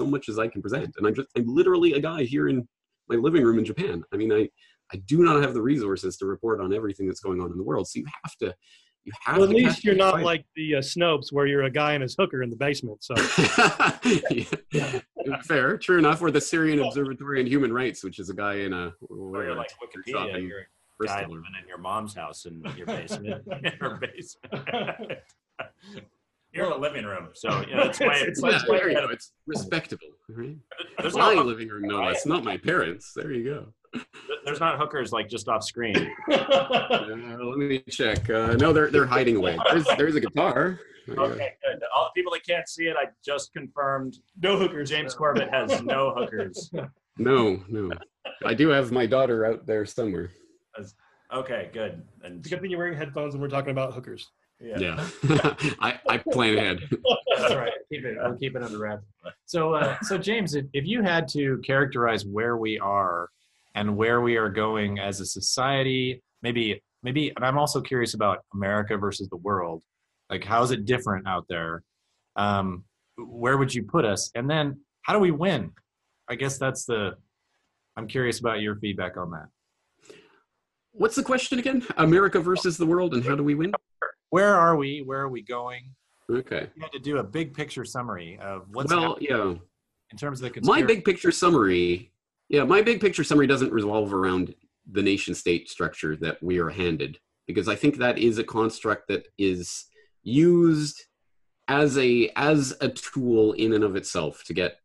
[0.00, 0.94] so much as I can present.
[0.96, 2.66] And I'm just I'm literally a guy here in
[3.08, 4.02] my living room in Japan.
[4.12, 4.48] I mean, I
[4.92, 7.64] I do not have the resources to report on everything that's going on in the
[7.64, 7.86] world.
[7.88, 8.54] So you have to
[9.04, 11.94] you have well, at least you're not like the uh, Snopes where you're a guy
[11.94, 13.02] and his hooker in the basement.
[13.02, 13.14] So
[14.70, 15.00] yeah.
[15.42, 16.20] fair, true enough.
[16.20, 19.56] Or the Syrian Observatory on Human Rights, which is a guy in a or you're
[19.56, 20.60] like Wikipedia, you're
[21.02, 25.12] a guy living in your mom's house in your basement, in her basement.
[26.52, 29.08] You're in a living room, so you know it's way it's, yeah, there you go.
[29.10, 30.56] It's respectable, right?
[30.98, 33.12] There's my no living room, no less, not my parents.
[33.14, 33.66] There you go
[34.44, 35.96] there's not hookers like just off screen.
[36.32, 37.06] uh,
[37.40, 38.28] let me check.
[38.30, 39.58] Uh, no, they're they're hiding away.
[39.70, 40.80] There's there's a guitar.
[41.08, 41.82] Okay, good.
[41.94, 44.18] All the people that can't see it, I just confirmed.
[44.40, 44.90] No hookers.
[44.90, 46.70] James Corbett has no hookers.
[47.18, 47.90] No, no.
[48.44, 50.30] I do have my daughter out there somewhere.
[51.32, 52.02] Okay, good.
[52.22, 54.30] And it's a good thing you're wearing headphones and we're talking about hookers.
[54.60, 55.08] Yeah, yeah.
[55.80, 56.80] I, I plan ahead.
[57.36, 57.72] That's right.
[57.90, 58.18] Keep it.
[58.20, 59.04] We'll keep it under wraps.
[59.46, 63.28] So, uh, so James, if, if you had to characterize where we are
[63.74, 68.38] and where we are going as a society maybe maybe and i'm also curious about
[68.52, 69.84] america versus the world
[70.28, 71.84] like how is it different out there
[72.34, 72.82] um,
[73.16, 75.70] where would you put us and then how do we win
[76.28, 77.14] i guess that's the
[77.96, 79.48] I'm curious about your feedback on that.
[80.92, 81.86] What's the question again?
[81.98, 83.72] America versus the world, and how do we win?
[84.30, 85.02] Where are we?
[85.02, 85.94] Where are we going?
[86.30, 86.68] Okay.
[86.74, 89.54] You had to do a big picture summary of what's Well, yeah.
[90.10, 90.80] in terms of the conspiracy.
[90.80, 92.12] My big picture summary,
[92.48, 94.54] yeah, my big picture summary doesn't revolve around
[94.90, 99.08] the nation state structure that we are handed because I think that is a construct
[99.08, 99.86] that is
[100.22, 101.04] used
[101.68, 104.78] as a as a tool in and of itself to get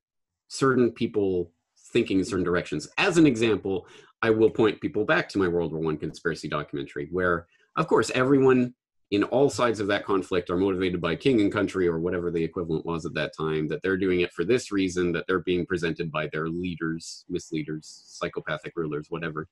[0.48, 1.52] certain people
[1.92, 2.88] thinking in certain directions.
[2.98, 3.88] As an example,
[4.22, 8.12] I will point people back to my World War One conspiracy documentary, where of course
[8.16, 8.74] everyone
[9.12, 12.44] in all sides of that conflict are motivated by king and country or whatever the
[12.44, 15.66] equivalent was at that time that they're doing it for this reason that they're being
[15.66, 19.48] presented by their leaders misleaders psychopathic rulers whatever.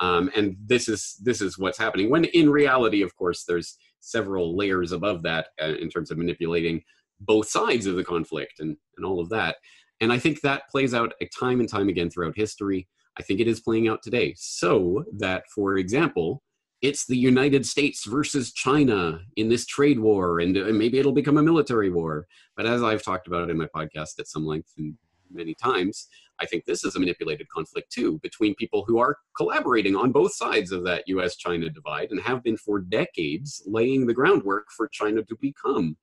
[0.00, 4.56] Um, and this is this is what's happening when in reality of course there's several
[4.56, 6.82] layers above that uh, in terms of manipulating
[7.20, 9.56] both sides of the conflict and and all of that.
[10.00, 12.88] And i think that plays out time and time again throughout history.
[13.18, 14.34] I think it is playing out today.
[14.36, 16.42] So that for example
[16.80, 21.38] it's the United States versus China in this trade war, and uh, maybe it'll become
[21.38, 22.26] a military war.
[22.56, 24.94] But as I've talked about it in my podcast at some length and
[25.30, 26.08] many times,
[26.40, 30.34] I think this is a manipulated conflict too between people who are collaborating on both
[30.34, 34.88] sides of that US China divide and have been for decades laying the groundwork for
[34.88, 35.96] China to become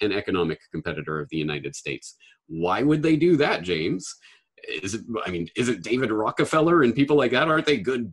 [0.00, 2.16] an economic competitor of the United States.
[2.46, 4.16] Why would they do that, James?
[4.82, 7.48] Is it, I mean, is it David Rockefeller and people like that?
[7.48, 8.12] Aren't they good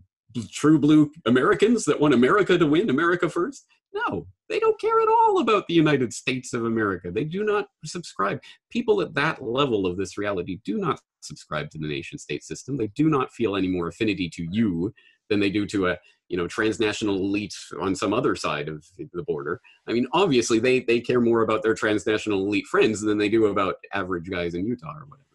[0.52, 3.65] true blue Americans that want America to win, America first?
[3.94, 7.12] No, they don't care at all about the United States of America.
[7.12, 8.39] They do not subscribe.
[8.70, 12.78] People at that level of this reality do not subscribe to the nation state system.
[12.78, 14.94] They do not feel any more affinity to you
[15.30, 19.24] than they do to a you know transnational elite on some other side of the
[19.24, 19.60] border.
[19.88, 23.48] I mean, obviously they they care more about their transnational elite friends than they do
[23.48, 25.26] about average guys in Utah or whatever.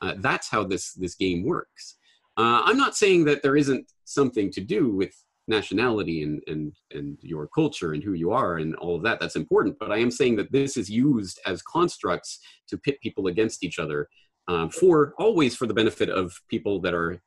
[0.00, 1.96] Uh, that's how this this game works.
[2.36, 5.14] Uh, I'm not saying that there isn't something to do with
[5.48, 9.20] nationality and, and, and your culture and who you are and all of that.
[9.20, 9.76] That's important.
[9.78, 13.78] But I am saying that this is used as constructs to pit people against each
[13.78, 14.08] other
[14.48, 17.20] um, for always for the benefit of people that are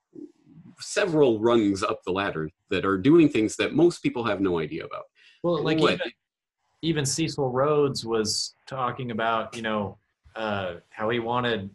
[0.80, 4.86] several rungs up the ladder that are doing things that most people have no idea
[4.86, 5.04] about.
[5.44, 6.12] Well, like What- even,
[6.82, 9.98] even Cecil Rhodes was talking about, you know,
[10.36, 11.70] uh, how he wanted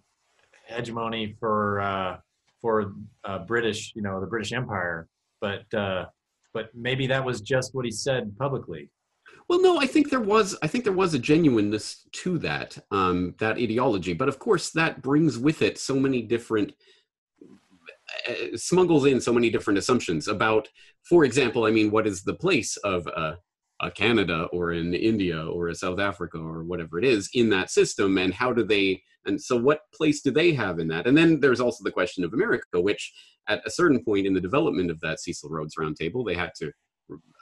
[0.66, 2.18] hegemony for uh,
[2.60, 2.92] for
[3.24, 5.08] uh, British, you know, the British Empire,
[5.40, 6.06] but uh,
[6.52, 8.90] but maybe that was just what he said publicly.
[9.48, 10.56] Well, no, I think there was.
[10.62, 15.02] I think there was a genuineness to that um, that ideology, but of course, that
[15.02, 16.72] brings with it so many different
[18.28, 20.68] uh, smuggles in so many different assumptions about,
[21.08, 23.38] for example, I mean, what is the place of a,
[23.80, 27.70] a Canada or in India or a South Africa or whatever it is in that
[27.70, 29.02] system, and how do they?
[29.26, 31.06] And so, what place do they have in that?
[31.06, 33.12] And then there's also the question of America, which
[33.48, 36.72] at a certain point in the development of that Cecil Rhodes Roundtable, they had to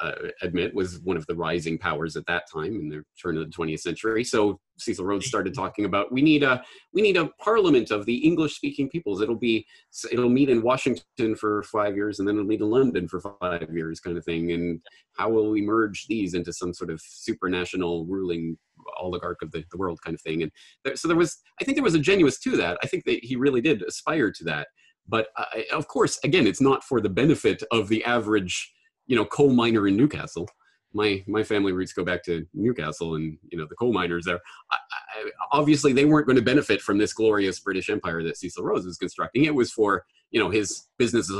[0.00, 3.44] uh, admit was one of the rising powers at that time in the turn of
[3.44, 4.22] the 20th century.
[4.22, 8.16] So Cecil Rhodes started talking about we need a we need a parliament of the
[8.16, 9.20] English speaking peoples.
[9.20, 9.66] It'll be
[10.12, 13.68] it'll meet in Washington for five years and then it'll meet in London for five
[13.72, 14.52] years, kind of thing.
[14.52, 14.80] And
[15.16, 18.56] how will we merge these into some sort of supranational ruling
[19.00, 20.42] oligarch of the, the world kind of thing?
[20.42, 20.52] And
[20.84, 22.78] there, so there was I think there was a genuineness to that.
[22.82, 24.68] I think that he really did aspire to that.
[25.08, 28.72] But uh, of course, again, it's not for the benefit of the average
[29.08, 30.48] you know coal miner in Newcastle.
[30.94, 34.40] My my family roots go back to Newcastle, and you know the coal miners there.
[34.70, 38.62] I, I, obviously, they weren't going to benefit from this glorious British Empire that Cecil
[38.62, 39.44] Rhodes was constructing.
[39.44, 41.30] It was for you know his business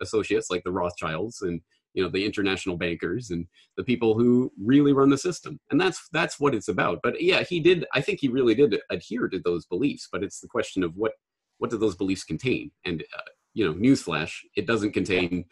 [0.00, 1.60] associates like the Rothschilds and
[1.94, 3.46] you know the international bankers and
[3.76, 5.58] the people who really run the system.
[5.70, 7.00] And that's that's what it's about.
[7.02, 7.86] But yeah, he did.
[7.94, 10.08] I think he really did adhere to those beliefs.
[10.12, 11.12] But it's the question of what
[11.58, 12.70] what do those beliefs contain?
[12.84, 13.22] And uh,
[13.54, 15.44] you know, newsflash, it doesn't contain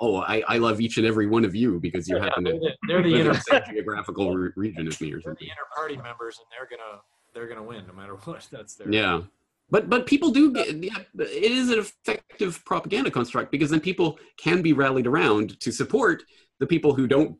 [0.00, 2.52] oh, I, I love each and every one of you because you Yeah, happen to
[2.52, 5.46] the, they're the inner the geographical re- region of me or they're something.
[5.46, 7.00] the inner party members, and they're gonna
[7.34, 8.46] they're gonna win no matter what.
[8.50, 9.22] That's their Yeah.
[9.70, 14.18] But but people do get yeah, it is an effective propaganda construct because then people
[14.36, 16.24] can be rallied around to support
[16.58, 17.38] the people who don't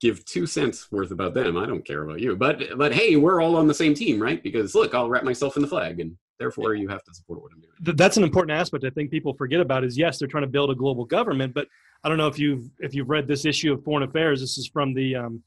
[0.00, 1.56] give two cents worth about them.
[1.56, 2.36] I don't care about you.
[2.36, 4.42] But but hey, we're all on the same team, right?
[4.42, 7.52] Because look, I'll wrap myself in the flag and therefore you have to support what
[7.54, 7.96] I'm doing.
[7.96, 10.70] That's an important aspect I think people forget about is yes, they're trying to build
[10.70, 11.68] a global government, but
[12.04, 14.40] I don't know if you've if you've read this issue of Foreign Affairs.
[14.40, 15.42] This is from the um,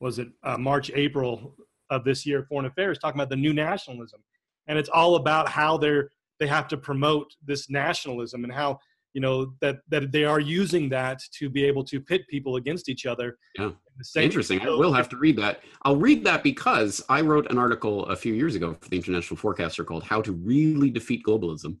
[0.00, 1.54] was it uh, March April
[1.90, 2.44] of this year.
[2.48, 4.22] Foreign Affairs talking about the new nationalism,
[4.66, 8.78] and it's all about how they're they have to promote this nationalism and how
[9.12, 12.88] you know that that they are using that to be able to pit people against
[12.88, 13.36] each other.
[13.58, 13.70] Yeah.
[14.16, 14.62] Interesting.
[14.62, 15.60] I will have to read that.
[15.82, 19.36] I'll read that because I wrote an article a few years ago for the International
[19.36, 21.76] Forecaster called "How to Really Defeat Globalism."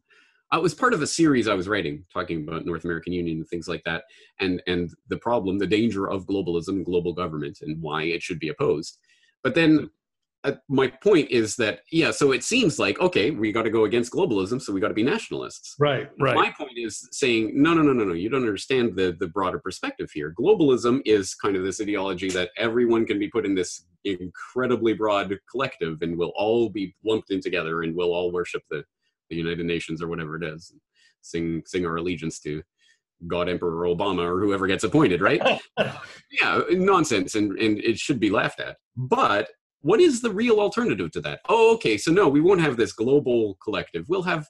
[0.52, 3.38] Uh, it was part of a series I was writing talking about North American Union
[3.38, 4.04] and things like that,
[4.40, 8.40] and and the problem, the danger of globalism and global government, and why it should
[8.40, 8.98] be opposed.
[9.42, 9.88] But then
[10.44, 13.84] uh, my point is that yeah so it seems like okay we got to go
[13.84, 17.74] against globalism so we got to be nationalists right right my point is saying no
[17.74, 21.56] no no no no you don't understand the the broader perspective here globalism is kind
[21.56, 26.32] of this ideology that everyone can be put in this incredibly broad collective and we'll
[26.36, 28.82] all be lumped in together and we'll all worship the
[29.28, 30.72] the united nations or whatever it is
[31.20, 32.62] sing sing our allegiance to
[33.26, 35.42] God Emperor Obama or whoever gets appointed, right?
[35.78, 38.78] yeah, nonsense, and and it should be laughed at.
[38.96, 39.50] But
[39.82, 41.40] what is the real alternative to that?
[41.48, 44.08] Oh, okay, so no, we won't have this global collective.
[44.08, 44.46] We'll have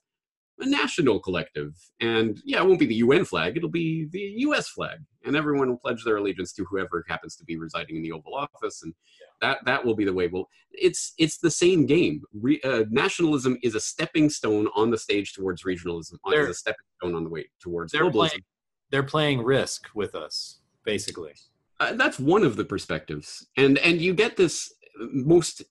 [0.60, 1.74] a national collective.
[2.00, 4.98] And yeah, it won't be the UN flag, it'll be the US flag.
[5.24, 8.34] And everyone will pledge their allegiance to whoever happens to be residing in the Oval
[8.34, 8.82] Office.
[8.82, 8.94] And
[9.40, 10.28] that, that will be the way.
[10.28, 12.22] Well, it's, it's the same game.
[12.32, 16.86] Re, uh, nationalism is a stepping stone on the stage towards regionalism, they're, a stepping
[16.98, 18.12] stone on the way towards they're globalism.
[18.12, 18.44] Playing,
[18.90, 21.32] they're playing risk with us, basically.
[21.78, 23.46] Uh, that's one of the perspectives.
[23.56, 24.72] And, and you get this
[25.12, 25.62] most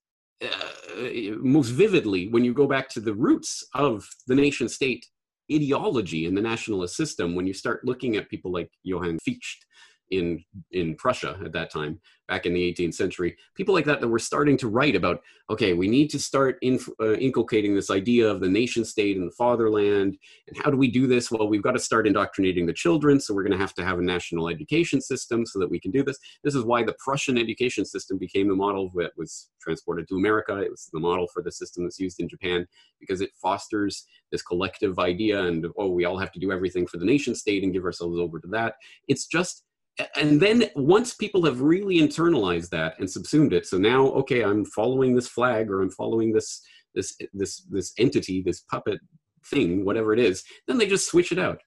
[0.41, 0.47] uh,
[1.39, 5.05] most vividly when you go back to the roots of the nation state
[5.51, 9.65] ideology in the nationalist system when you start looking at people like johann fichte
[10.11, 13.35] in in Prussia at that time, back in the 18th century.
[13.55, 16.89] People like that that were starting to write about, okay, we need to start inf-
[17.01, 20.15] uh, inculcating this idea of the nation state and the fatherland.
[20.47, 21.31] And how do we do this?
[21.31, 23.97] Well, we've got to start indoctrinating the children, so we're going to have to have
[23.97, 26.19] a national education system so that we can do this.
[26.43, 30.57] This is why the Prussian education system became the model that was transported to America.
[30.57, 32.67] It was the model for the system that's used in Japan
[32.99, 36.97] because it fosters this collective idea and oh, we all have to do everything for
[36.97, 38.75] the nation state and give ourselves over to that.
[39.07, 39.63] It's just
[40.15, 44.65] and then once people have really internalized that and subsumed it so now okay i'm
[44.65, 46.62] following this flag or i'm following this
[46.95, 48.99] this this this entity this puppet
[49.45, 51.62] thing whatever it is then they just switch it out.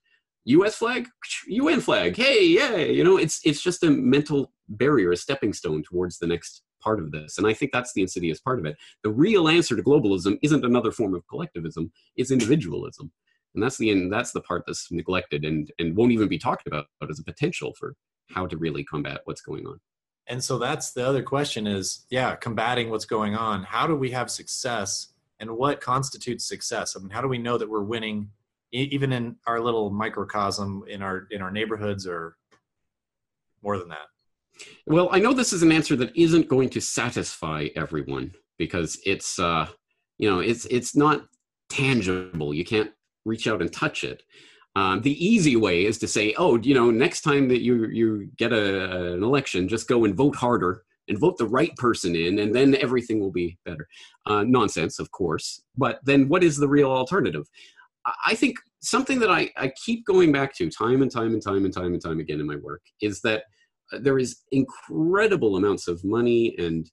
[0.47, 1.09] Us flag
[1.51, 5.83] un flag hey yeah you know it's it's just a mental barrier a stepping stone
[5.83, 8.77] towards the next part of this and i think that's the insidious part of it.
[9.05, 13.13] The real answer to globalism isn't another form of collectivism it's individualism
[13.55, 16.87] and that's the that's the part that's neglected and and won't even be talked about
[17.09, 17.95] as a potential for
[18.35, 19.81] how to really combat what's going on.
[20.29, 23.65] And so that's the other question is yeah combating what's going on.
[23.65, 25.09] How do we have success
[25.41, 26.97] and what constitutes success?
[26.97, 28.31] I mean how do we know that we're winning
[28.73, 32.37] even in our little microcosm in our in our neighborhoods or
[33.63, 34.09] more than that?
[34.87, 39.39] Well i know this is an answer that isn't going to satisfy everyone because it's
[39.39, 39.67] uh
[40.19, 41.27] you know it's it's not
[41.73, 42.53] tangible.
[42.53, 42.93] You can't
[43.25, 44.23] reach out and touch it
[44.75, 48.31] um, the easy way is to say, oh, you know, next time that you you
[48.37, 52.39] get a, an election, just go and vote harder and vote the right person in,
[52.39, 53.87] and then everything will be better.
[54.25, 55.63] Uh, nonsense, of course.
[55.77, 57.47] But then, what is the real alternative?
[58.27, 61.65] I think something that I, I keep going back to time and time and time
[61.65, 63.45] and time and time again in my work is that
[63.93, 66.91] uh, there is incredible amounts of money and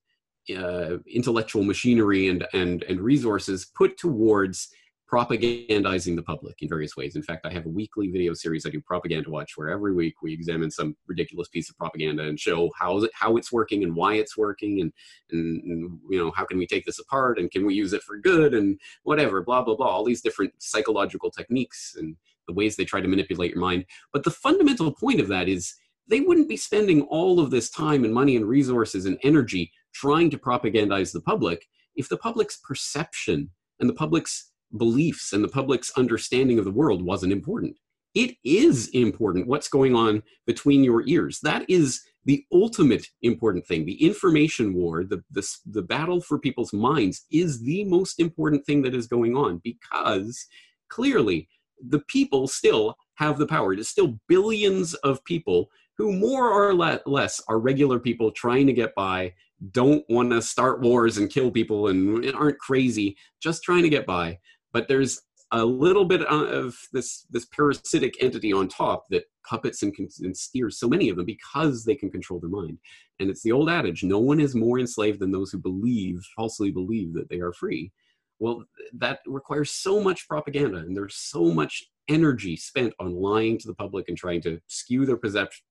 [0.55, 4.69] uh, intellectual machinery and, and, and resources put towards
[5.11, 7.15] propagandizing the public in various ways.
[7.15, 10.21] In fact, I have a weekly video series I do propaganda watch where every week
[10.21, 13.95] we examine some ridiculous piece of propaganda and show how it, how it's working and
[13.95, 14.93] why it's working and,
[15.31, 18.03] and, and you know how can we take this apart and can we use it
[18.03, 22.15] for good and whatever blah blah blah all these different psychological techniques and
[22.47, 23.85] the ways they try to manipulate your mind.
[24.11, 25.75] But the fundamental point of that is
[26.07, 30.29] they wouldn't be spending all of this time and money and resources and energy trying
[30.31, 35.91] to propagandize the public if the public's perception and the public's beliefs and the public's
[35.97, 37.77] understanding of the world wasn't important.
[38.15, 41.39] It is important what's going on between your ears.
[41.43, 43.85] That is the ultimate important thing.
[43.85, 48.81] The information war, the, the, the battle for people's minds, is the most important thing
[48.83, 50.45] that is going on because
[50.89, 51.47] clearly
[51.87, 53.73] the people still have the power.
[53.73, 58.73] It is still billions of people who more or less are regular people trying to
[58.73, 59.33] get by,
[59.71, 64.05] don't want to start wars and kill people and aren't crazy, just trying to get
[64.05, 64.39] by
[64.73, 69.95] but there's a little bit of this this parasitic entity on top that puppets and,
[70.19, 72.77] and, steers so many of them because they can control their mind.
[73.19, 76.71] And it's the old adage no one is more enslaved than those who believe falsely
[76.71, 77.91] believe that they are free.
[78.37, 83.67] Well that requires so much propaganda and there's so much energy spent on lying to
[83.67, 85.19] the public and trying to skew their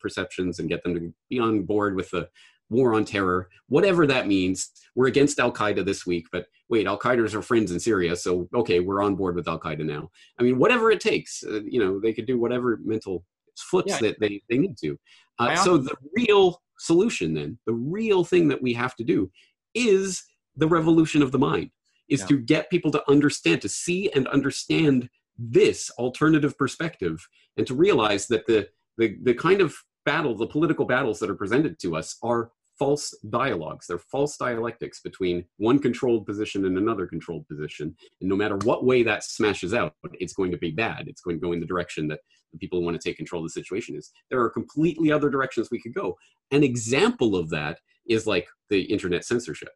[0.00, 2.28] perceptions and get them to be on board with the
[2.70, 4.70] war on terror, whatever that means.
[4.94, 8.48] We're against Al Qaeda this week, but wait, Al Qaeda's are friends in Syria, so
[8.54, 10.10] okay, we're on board with Al Qaeda now.
[10.38, 13.24] I mean, whatever it takes, uh, you know, they could do whatever mental
[13.56, 13.98] flips yeah.
[14.00, 14.98] that they, they need to.
[15.38, 19.30] Uh, so the real solution, then, the real thing that we have to do
[19.74, 20.24] is
[20.56, 21.70] the revolution of the mind,
[22.08, 22.26] is yeah.
[22.26, 27.24] to get people to understand, to see and understand this alternative perspective
[27.56, 31.36] and to realize that the, the, the kind of battle, the political battles that are
[31.36, 33.86] presented to us are false dialogues.
[33.86, 37.96] They're false dialectics between one controlled position and another controlled position.
[38.20, 41.08] And no matter what way that smashes out, it's going to be bad.
[41.08, 42.20] It's going to go in the direction that
[42.52, 44.10] the people who want to take control of the situation is.
[44.30, 46.16] There are completely other directions we could go.
[46.50, 49.70] An example of that is like the internet censorship.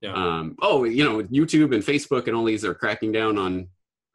[0.00, 0.12] Yeah.
[0.12, 3.68] Um, oh, you know, YouTube and Facebook and all these are cracking down on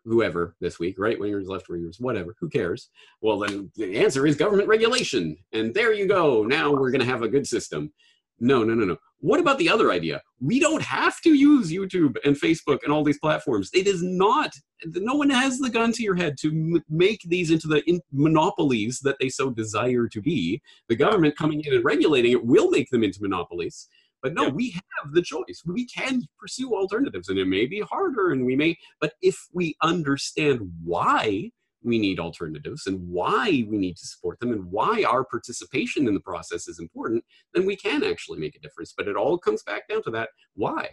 [0.06, 2.90] whoever this week, right wingers, left wingers, whatever, who cares?
[3.22, 5.38] Well, then the answer is government regulation.
[5.52, 6.44] And there you go.
[6.44, 7.92] Now we're going to have a good system.
[8.40, 8.98] No, no, no, no.
[9.22, 10.22] What about the other idea?
[10.40, 13.70] We don't have to use YouTube and Facebook and all these platforms.
[13.74, 14.52] It is not,
[14.86, 18.02] no one has the gun to your head to m- make these into the in-
[18.14, 20.62] monopolies that they so desire to be.
[20.88, 23.90] The government coming in and regulating it will make them into monopolies.
[24.22, 24.50] But no, yeah.
[24.50, 25.64] we have the choice.
[25.66, 29.76] We can pursue alternatives, and it may be harder, and we may, but if we
[29.82, 31.52] understand why
[31.84, 36.14] we need alternatives and why we need to support them and why our participation in
[36.14, 38.94] the process is important, then we can actually make a difference.
[38.96, 40.90] But it all comes back down to that why.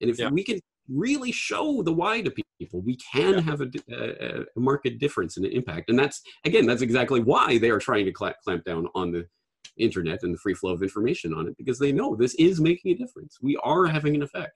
[0.00, 0.28] And if yeah.
[0.28, 3.40] we can really show the why to people, we can yeah.
[3.40, 5.88] have a, a, a, market difference and an impact.
[5.88, 9.26] And that's, again, that's exactly why they are trying to clamp, clamp down on the
[9.78, 12.92] internet and the free flow of information on it because they know this is making
[12.92, 13.38] a difference.
[13.42, 14.52] We are having an effect.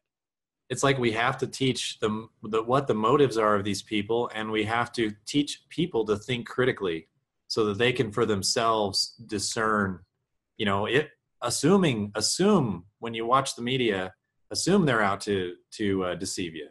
[0.70, 4.30] It's like we have to teach them the, what the motives are of these people,
[4.34, 7.08] and we have to teach people to think critically
[7.48, 9.98] so that they can for themselves discern.
[10.56, 11.10] You know, it
[11.42, 14.14] assuming assume when you watch the media,
[14.52, 16.68] assume they're out to to uh, deceive you.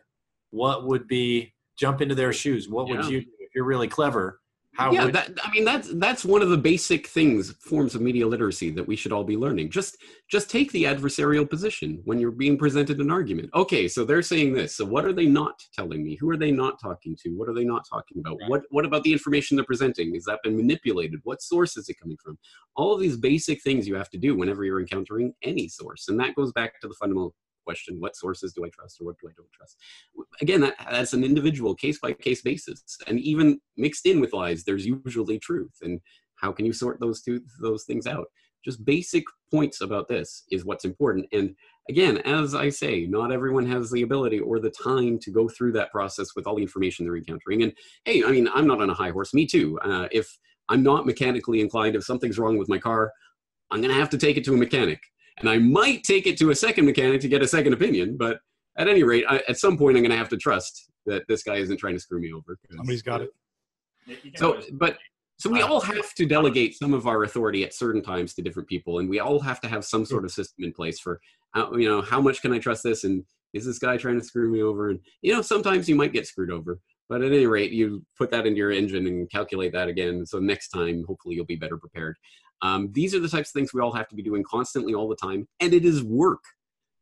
[0.52, 2.70] What would be jump into their shoes?
[2.70, 4.39] What would you do if you're really clever?
[4.80, 5.14] How yeah, would...
[5.14, 8.88] that, I mean that's that's one of the basic things, forms of media literacy that
[8.88, 9.72] we should all be learning.
[9.72, 9.98] Just
[10.30, 13.50] just take the adversarial position when you're being presented an argument.
[13.54, 14.78] Okay, so they're saying this.
[14.78, 16.16] So what are they not telling me?
[16.16, 17.32] Who are they not talking to?
[17.32, 18.38] What are they not talking about?
[18.40, 18.50] Right.
[18.50, 20.14] What what about the information they're presenting?
[20.14, 21.20] Has that been manipulated?
[21.24, 22.40] What source is it coming from?
[22.78, 26.18] All of these basic things you have to do whenever you're encountering any source, and
[26.22, 27.36] that goes back to the fundamental
[27.70, 29.76] question what sources do i trust or what do i don't trust?
[30.42, 33.48] Again that, that's an individual case by case basis and even
[33.86, 36.00] mixed in with lies there's usually truth and
[36.42, 38.28] how can you sort those two those things out?
[38.66, 41.56] Just basic points about this is what's important and
[41.90, 45.72] again as i say not everyone has the ability or the time to go through
[45.72, 47.74] that process with all the information they're encountering and
[48.06, 51.08] hey i mean i'm not on a high horse me too uh, if i'm not
[51.08, 53.12] mechanically inclined if something's wrong with my car
[53.72, 55.00] i'm going to have to take it to a mechanic
[55.40, 58.18] and I might take it to a second mechanic to get a second opinion.
[58.18, 58.40] But
[58.78, 61.44] at any rate, I, at some point, I'm going to have to trust that this
[61.44, 62.58] guy isn't trying to screw me over.
[62.76, 63.32] Somebody's got it.
[64.36, 64.98] So, but
[65.38, 68.68] so we all have to delegate some of our authority at certain times to different
[68.68, 71.22] people, and we all have to have some sort of system in place for,
[71.56, 73.24] uh, you know, how much can I trust this, and
[73.54, 74.90] is this guy trying to screw me over?
[74.90, 78.32] And you know, sometimes you might get screwed over, but at any rate, you put
[78.32, 80.26] that into your engine and calculate that again.
[80.26, 82.18] So next time, hopefully, you'll be better prepared.
[82.62, 85.08] Um, these are the types of things we all have to be doing constantly all
[85.08, 86.44] the time, and it is work.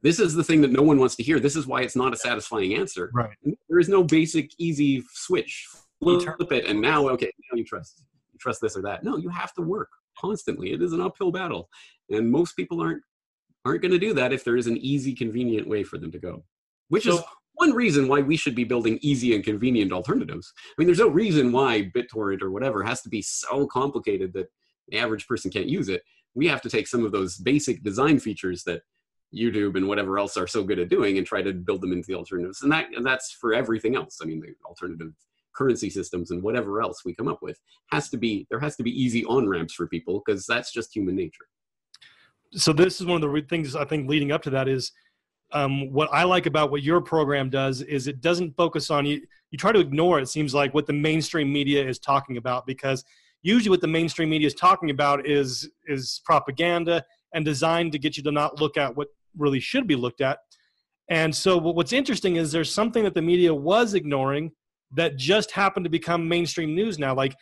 [0.04, 1.40] This is the thing that no one wants to hear.
[1.40, 3.10] This is why it's not a satisfying answer.
[3.14, 3.36] Right.
[3.68, 5.68] There is no basic, easy switch.
[6.02, 8.04] Flip it, and now, okay, now you trust.
[8.32, 9.04] You trust this or that.
[9.04, 9.90] No, you have to work
[10.20, 10.72] constantly.
[10.72, 11.70] It is an uphill battle,
[12.10, 13.02] and most people aren't
[13.66, 16.20] aren't going to do that if there is an easy, convenient way for them to
[16.20, 16.44] go.
[16.90, 17.24] Which so, is
[17.56, 20.54] one reason why we should be building easy and convenient alternatives.
[20.56, 24.48] I mean, there's no reason why BitTorrent or whatever has to be so complicated that
[24.90, 26.04] the average person can't use it.
[26.36, 28.82] We have to take some of those basic design features that
[29.36, 32.08] YouTube and whatever else are so good at doing and try to build them into
[32.08, 32.62] the alternatives.
[32.62, 34.20] And that that's for everything else.
[34.22, 35.14] I mean, the alternative
[35.54, 37.60] currency systems and whatever else we come up with
[37.92, 40.96] has to be there has to be easy on ramps for people because that's just
[40.96, 41.46] human nature.
[42.54, 44.92] So this is one of the things I think leading up to that is
[45.52, 49.22] um, what I like about what your program does is it doesn't focus on you.
[49.52, 53.04] You try to ignore it seems like what the mainstream media is talking about because
[53.44, 58.18] usually what the mainstream media is talking about is is propaganda and designed to get
[58.18, 60.40] you to not look at what really should be looked at.
[61.10, 64.52] And so what's interesting is there's something that the media was ignoring
[64.96, 67.36] that just happened to become mainstream news now, like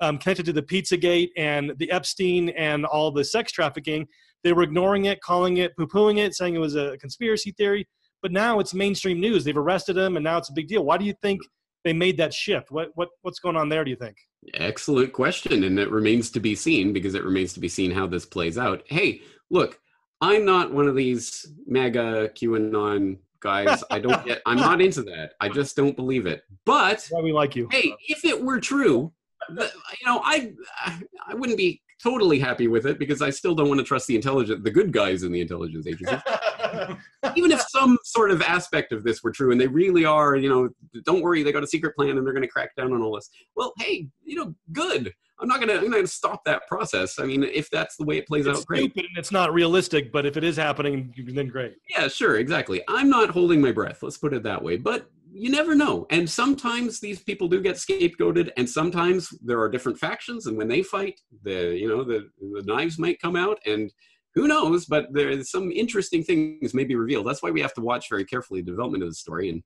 [0.00, 4.06] um, connected to the Pizzagate and the Epstein and all the sex trafficking.
[4.44, 7.88] They were ignoring it, calling it, poo-pooing it, saying it was a conspiracy theory.
[8.22, 9.44] But now it's mainstream news.
[9.44, 10.84] They've arrested him, and now it's a big deal.
[10.84, 11.40] Why do you think
[11.84, 12.70] they made that shift?
[12.70, 13.84] What what what's going on there?
[13.84, 14.16] Do you think?
[14.54, 18.06] Excellent question, and it remains to be seen because it remains to be seen how
[18.06, 18.82] this plays out.
[18.86, 19.20] Hey,
[19.50, 19.80] look,
[20.20, 23.84] I'm not one of these mega QAnon guys.
[23.90, 24.42] I don't get.
[24.46, 25.32] I'm not into that.
[25.40, 26.42] I just don't believe it.
[26.64, 27.68] But why we like you.
[27.70, 29.12] Hey, if it were true,
[29.50, 30.52] you know, I
[30.84, 34.14] I wouldn't be totally happy with it because I still don't want to trust the
[34.14, 36.20] intelligent, the good guys in the intelligence agencies.
[37.36, 40.48] Even if some sort of aspect of this were true and they really are, you
[40.48, 40.68] know,
[41.04, 43.14] don't worry, they got a secret plan and they're going to crack down on all
[43.14, 43.30] this.
[43.56, 45.12] Well, hey, you know, good.
[45.40, 47.18] I'm not I'm not gonna stop that process.
[47.18, 48.90] I mean, if that's the way it plays it's out, great.
[48.90, 51.76] stupid and it's not realistic, but if it is happening, then great.
[51.88, 52.82] Yeah, sure, exactly.
[52.88, 54.02] I'm not holding my breath.
[54.02, 54.78] Let's put it that way.
[54.78, 56.06] But you never know.
[56.10, 60.68] And sometimes these people do get scapegoated, and sometimes there are different factions, and when
[60.68, 63.92] they fight, the you know the the knives might come out, and
[64.38, 64.86] who knows?
[64.86, 67.26] But there's some interesting things may be revealed.
[67.26, 69.62] That's why we have to watch very carefully the development of the story, and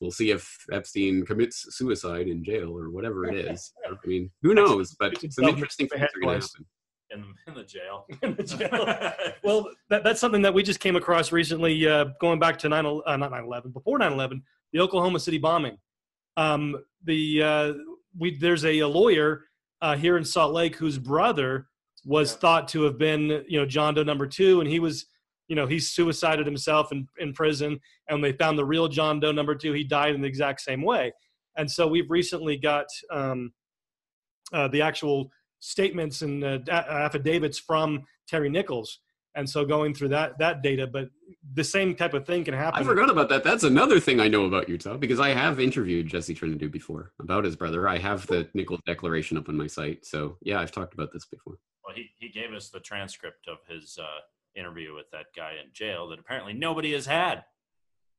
[0.00, 3.72] we'll see if Epstein commits suicide in jail or whatever it is.
[3.86, 4.96] I mean, who knows?
[4.98, 6.66] But some interesting things are going to happen.
[7.12, 8.06] in, in the jail.
[8.22, 8.42] In the
[9.22, 9.32] jail.
[9.44, 12.84] Well, that, that's something that we just came across recently, uh, going back to 9,
[12.84, 14.42] uh, not 9/11, before 9/11,
[14.72, 15.78] the Oklahoma City bombing.
[16.36, 17.72] Um, the uh,
[18.18, 19.44] we there's a, a lawyer
[19.80, 21.68] uh, here in Salt Lake whose brother
[22.08, 22.38] was Yeah.
[22.38, 25.06] thought to have been, you know, John Doe number two, and he was,
[25.46, 27.78] you know, he suicided himself in, in prison,
[28.08, 29.72] and they found the real John Doe number two.
[29.74, 31.12] He died in the exact same way,
[31.56, 33.52] and so we've recently got um,
[34.52, 35.30] uh, the actual
[35.60, 39.00] statements and uh, affidavits from Terry Nichols,
[39.34, 41.08] and so going through that that data, but
[41.54, 42.80] the same type of thing can happen.
[42.80, 43.44] I forgot about that.
[43.44, 47.44] That's another thing I know about Utah because I have interviewed Jesse Trentadue before about
[47.44, 47.86] his brother.
[47.86, 50.06] I have the Nichols Declaration up on my site.
[50.06, 51.58] So yeah, I've talked about this before.
[51.98, 54.20] He, he gave us the transcript of his uh,
[54.54, 57.44] interview with that guy in jail that apparently nobody has had.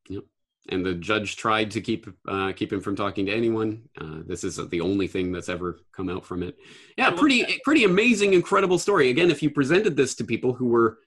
[0.09, 0.23] Yep.
[0.69, 3.83] And the judge tried to keep uh, keep him from talking to anyone.
[3.99, 6.57] Uh, this is the only thing that's ever come out from it.
[6.97, 9.09] Yeah, pretty pretty amazing, incredible story.
[9.09, 10.99] Again, if you presented this to people who were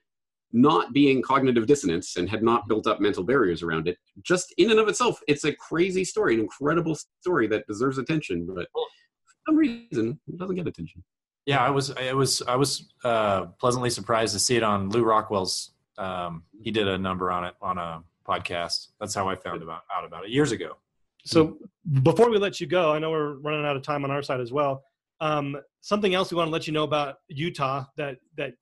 [0.51, 4.71] not being cognitive dissonance and had not built up mental barriers around it, just in
[4.71, 8.47] and of itself, it's a crazy story, an incredible story that deserves attention.
[8.47, 11.03] But for some reason, it doesn't get attention.
[11.45, 15.03] Yeah, I was I was I was uh, pleasantly surprised to see it on Lew
[15.03, 15.71] Rockwell's.
[15.97, 18.87] Um, he did a number on it on a podcast.
[18.99, 20.77] That's how I found about out about it years ago.
[21.25, 21.57] So
[22.03, 24.41] before we let you go, I know we're running out of time on our side
[24.41, 24.83] as well.
[25.21, 28.53] Um, something else we want to let you know about Utah that that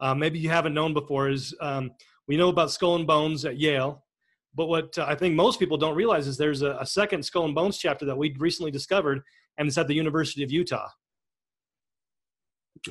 [0.00, 1.92] uh, maybe you haven't known before is um,
[2.26, 4.04] we know about Skull and Bones at Yale,
[4.54, 7.44] but what uh, I think most people don't realize is there's a, a second Skull
[7.44, 9.22] and Bones chapter that we recently discovered,
[9.56, 10.88] and it's at the University of Utah.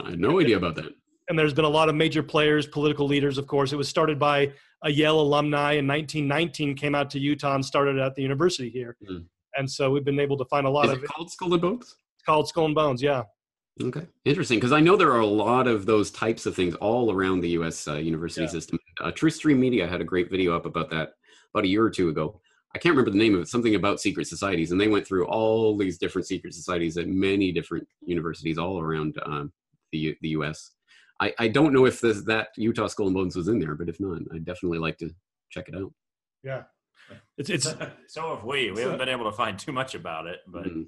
[0.01, 0.93] I had no idea about that.
[1.29, 3.71] and there's been a lot of major players, political leaders, of course.
[3.73, 4.51] It was started by
[4.83, 8.97] a Yale alumni in 1919, came out to Utah and started at the university here.
[9.07, 9.19] Hmm.
[9.55, 11.09] And so we've been able to find a lot Is of it it.
[11.09, 11.95] called Skull and Bones?
[12.15, 13.23] It's called Skull and Bones, yeah.
[13.81, 14.57] Okay, interesting.
[14.59, 17.49] Because I know there are a lot of those types of things all around the
[17.51, 17.87] U.S.
[17.87, 18.47] Uh, university Yeah.
[18.51, 18.79] system.
[19.01, 21.13] Uh, Truthstream Media had a great video up about that
[21.53, 22.39] about a year or two ago.
[22.75, 23.47] I can't remember the name of it.
[23.47, 27.51] Something about secret societies, and they went through all these different secret societies at many
[27.51, 29.51] different universities all around um,
[29.93, 30.71] the U- the U.S.
[31.21, 33.87] I, I don't know if this, that Utah Skull and Bones was in there, but
[33.87, 35.09] if not, I'd definitely like to
[35.51, 35.93] check it out.
[36.43, 36.63] Yeah.
[37.37, 37.73] It's, it's
[38.07, 38.71] so have we.
[38.71, 40.87] We haven't been able to find too much about it, but Mhm.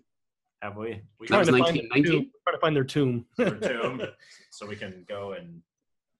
[0.61, 1.01] have we?
[1.19, 2.31] We That was trying to find their tomb.
[2.43, 3.25] Trying to find their tomb.
[3.37, 3.51] their
[3.81, 4.01] tomb,
[4.49, 5.61] so we can go and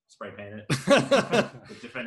[0.08, 0.66] spray paint it.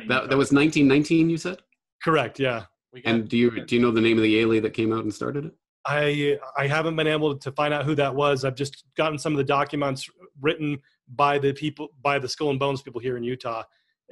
[0.08, 1.58] That, that was 1919, you said.
[2.02, 2.64] Correct, yeah.
[2.94, 5.04] Got, And do you do you know the name of the Yale that came out
[5.04, 5.54] and started it?
[5.86, 8.44] I I haven't been able to find out who that was.
[8.44, 10.08] I've just gotten some of the documents
[10.40, 10.78] written
[11.08, 13.62] by the people by the Skull and Bones people here in Utah,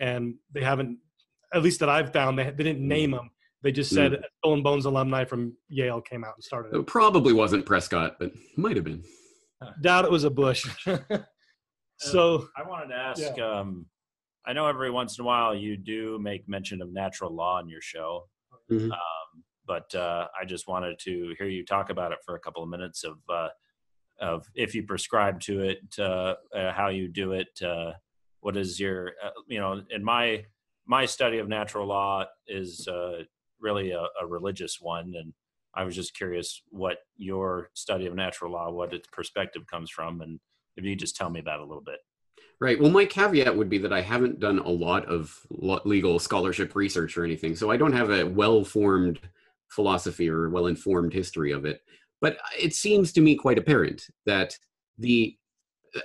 [0.01, 0.99] and they haven't,
[1.53, 3.31] at least that I've found, they, they didn't name them.
[3.63, 6.79] They just said a Skull and Bones alumni from Yale came out and started it.
[6.79, 9.03] It probably wasn't Prescott, but might have been.
[9.83, 10.65] Doubt it was a Bush.
[11.99, 13.39] so I wanted to ask.
[13.41, 13.87] Um,
[14.47, 17.69] I know every once in a while you do make mention of natural law in
[17.69, 18.29] your show,
[18.71, 18.91] Mhm.
[18.93, 19.18] um,
[19.69, 22.69] but uh, I just wanted to hear you talk about it for a couple of
[22.71, 23.51] minutes of uh,
[24.21, 27.93] of if you prescribe to it, uh, uh, how you do it, uh,
[28.41, 30.45] what is your uh, you know in my
[30.87, 32.89] my study of natural law is
[33.61, 35.33] really a, a religious one and.
[35.75, 40.23] I was just curious what your study of natural law, what its perspective comes from,
[40.23, 40.41] and
[40.77, 41.99] if you just tell me that a little bit.
[42.59, 42.81] Right.
[42.81, 47.17] Well, my caveat would be that I haven't done a lot of legal scholarship research
[47.17, 49.21] or anything, so I don't have a well-formed
[49.71, 51.81] philosophy or well-informed history of it.
[52.21, 54.57] But it seems to me quite apparent that
[54.99, 55.37] the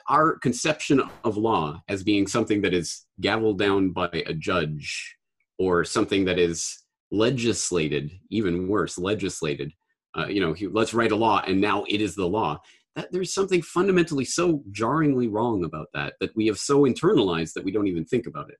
[0.07, 5.15] our conception of law as being something that is gavelled down by a judge
[5.59, 9.71] or something that is legislated, even worse, legislated.
[10.17, 12.59] Uh, you know, he- let's write a law, and now it is the law
[12.95, 17.63] that there's something fundamentally so jarringly wrong about that that we have so internalized that
[17.63, 18.57] we don't even think about it.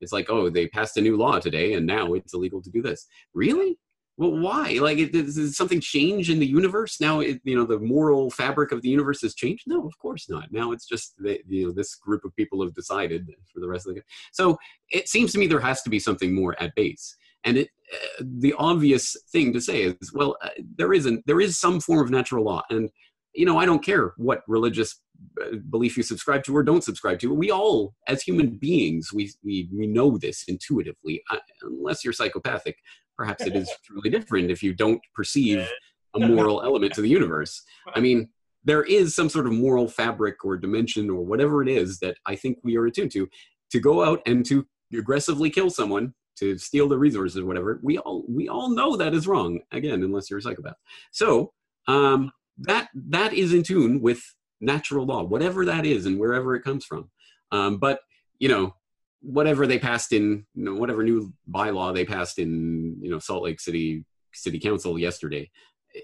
[0.00, 2.82] It's like, oh, they passed a new law today and now it's illegal to do
[2.82, 3.06] this.
[3.34, 3.78] Really?
[4.16, 4.78] Well, why?
[4.80, 7.20] Like, does something change in the universe now?
[7.20, 9.64] It, you know, the moral fabric of the universe has changed.
[9.66, 10.52] No, of course not.
[10.52, 13.86] Now it's just that you know this group of people have decided for the rest
[13.86, 14.00] of the.
[14.00, 14.04] game.
[14.32, 14.56] So
[14.90, 17.16] it seems to me there has to be something more at base.
[17.42, 21.26] And it, uh, the obvious thing to say is, well, uh, there isn't.
[21.26, 22.90] There is some form of natural law, and
[23.34, 25.00] you know, I don't care what religious
[25.42, 27.34] uh, belief you subscribe to or don't subscribe to.
[27.34, 32.76] We all, as human beings, we we we know this intuitively, uh, unless you're psychopathic
[33.16, 35.66] perhaps it is truly different if you don't perceive
[36.14, 37.62] a moral element to the universe.
[37.94, 38.28] I mean,
[38.64, 42.36] there is some sort of moral fabric or dimension or whatever it is that I
[42.36, 43.28] think we are attuned to.
[43.72, 44.64] To go out and to
[44.96, 49.14] aggressively kill someone, to steal the resources or whatever, we all we all know that
[49.14, 49.60] is wrong.
[49.72, 50.76] Again, unless you're a psychopath.
[51.10, 51.52] So
[51.88, 54.22] um, that that is in tune with
[54.60, 57.10] natural law, whatever that is, and wherever it comes from.
[57.50, 58.00] Um, but
[58.38, 58.74] you know,
[59.24, 63.42] whatever they passed in, you know, whatever new bylaw they passed in, you know, Salt
[63.42, 64.04] Lake City
[64.34, 65.50] City Council yesterday,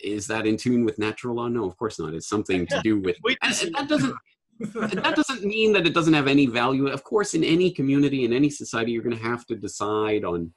[0.02, 1.48] is that in tune with natural law?
[1.48, 2.14] No, of course not.
[2.14, 4.14] It's something to do with that doesn't.
[4.58, 6.88] that doesn't mean that it doesn't have any value.
[6.88, 10.52] Of course, in any community, in any society, you're going to have to decide on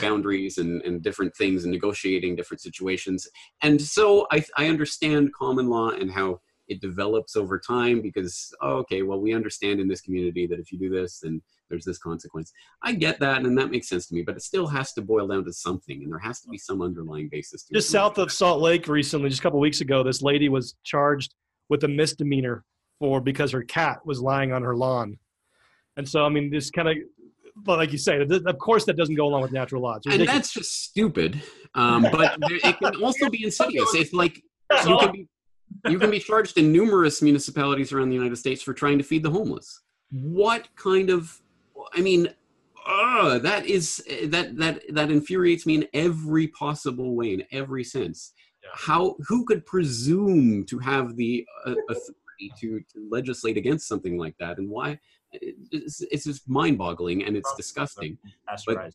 [0.00, 3.28] boundaries and, and different things and negotiating different situations.
[3.62, 8.76] And so I, I understand common law and how it develops over time because, oh,
[8.78, 11.98] okay, well, we understand in this community that if you do this, then there's this
[11.98, 12.52] consequence.
[12.82, 15.26] I get that, and that makes sense to me, but it still has to boil
[15.26, 17.64] down to something, and there has to be some underlying basis.
[17.64, 20.74] to just south of Salt Lake recently, just a couple weeks ago, this lady was
[20.84, 21.34] charged
[21.68, 22.64] with a misdemeanor
[22.98, 25.18] for because her cat was lying on her lawn.
[25.96, 26.96] And so, I mean, this kind of,
[27.56, 30.02] but like you say, of course, that doesn't go along with natural laws.
[30.10, 31.42] And that's just stupid.
[31.74, 33.94] Um, but it can also be insidious.
[33.94, 34.36] It's like
[34.86, 35.28] you can be
[35.88, 39.22] you can be charged in numerous municipalities around the United States for trying to feed
[39.22, 39.80] the homeless.
[40.10, 41.40] What kind of
[41.94, 42.28] I mean,
[42.86, 48.32] uh, that is that that that infuriates me in every possible way, in every sense.
[48.62, 48.70] Yeah.
[48.74, 54.36] How who could presume to have the uh, authority to, to legislate against something like
[54.38, 54.98] that, and why?
[55.32, 58.18] It's, it's just mind-boggling and it's disgusting.
[58.66, 58.92] But,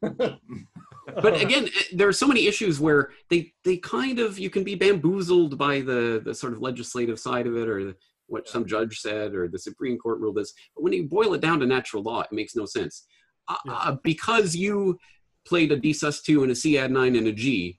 [1.22, 4.64] but again, eh, there are so many issues where they they kind of you can
[4.64, 8.66] be bamboozled by the the sort of legislative side of it or the, what some
[8.66, 10.52] judge said or the Supreme Court ruled this.
[10.74, 13.06] But when you boil it down to natural law, it makes no sense.
[13.48, 13.72] Uh, yeah.
[13.72, 14.98] uh, because you
[15.46, 17.78] played a D sus2 and a C add 9 and a G,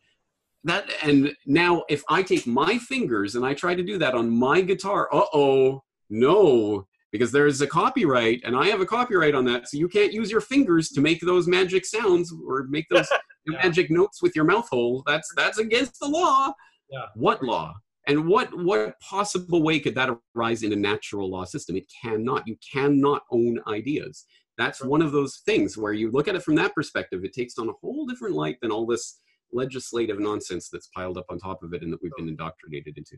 [0.64, 4.30] that and now if I take my fingers and I try to do that on
[4.30, 9.46] my guitar, uh oh, no, because there's a copyright and I have a copyright on
[9.46, 9.70] that.
[9.70, 13.08] So you can't use your fingers to make those magic sounds or make those
[13.48, 13.60] yeah.
[13.64, 15.04] magic notes with your mouth hole.
[15.06, 16.54] That's that's against the law.
[16.90, 17.06] Yeah.
[17.16, 17.74] What law?
[18.08, 21.76] And what what possible way could that arise in a natural law system?
[21.76, 22.44] It cannot.
[22.48, 24.26] You cannot own ideas.
[24.58, 27.24] That's one of those things where you look at it from that perspective.
[27.24, 29.20] It takes on a whole different light than all this
[29.54, 33.18] legislative nonsense that's piled up on top of it and that we've been indoctrinated into.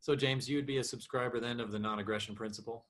[0.00, 2.86] So, James, you would be a subscriber then of the non-aggression principle.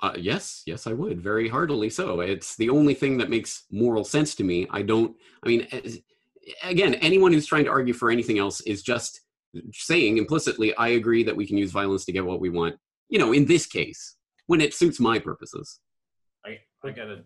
[0.00, 1.90] Uh, yes, yes, I would very heartily.
[1.90, 4.66] So it's the only thing that makes moral sense to me.
[4.70, 5.14] I don't.
[5.44, 5.68] I mean,
[6.62, 9.20] again, anyone who's trying to argue for anything else is just
[9.72, 12.76] saying implicitly, I agree that we can use violence to get what we want.
[13.08, 14.16] You know, in this case,
[14.46, 15.78] when it suits my purposes.
[16.44, 17.24] I, I gotta,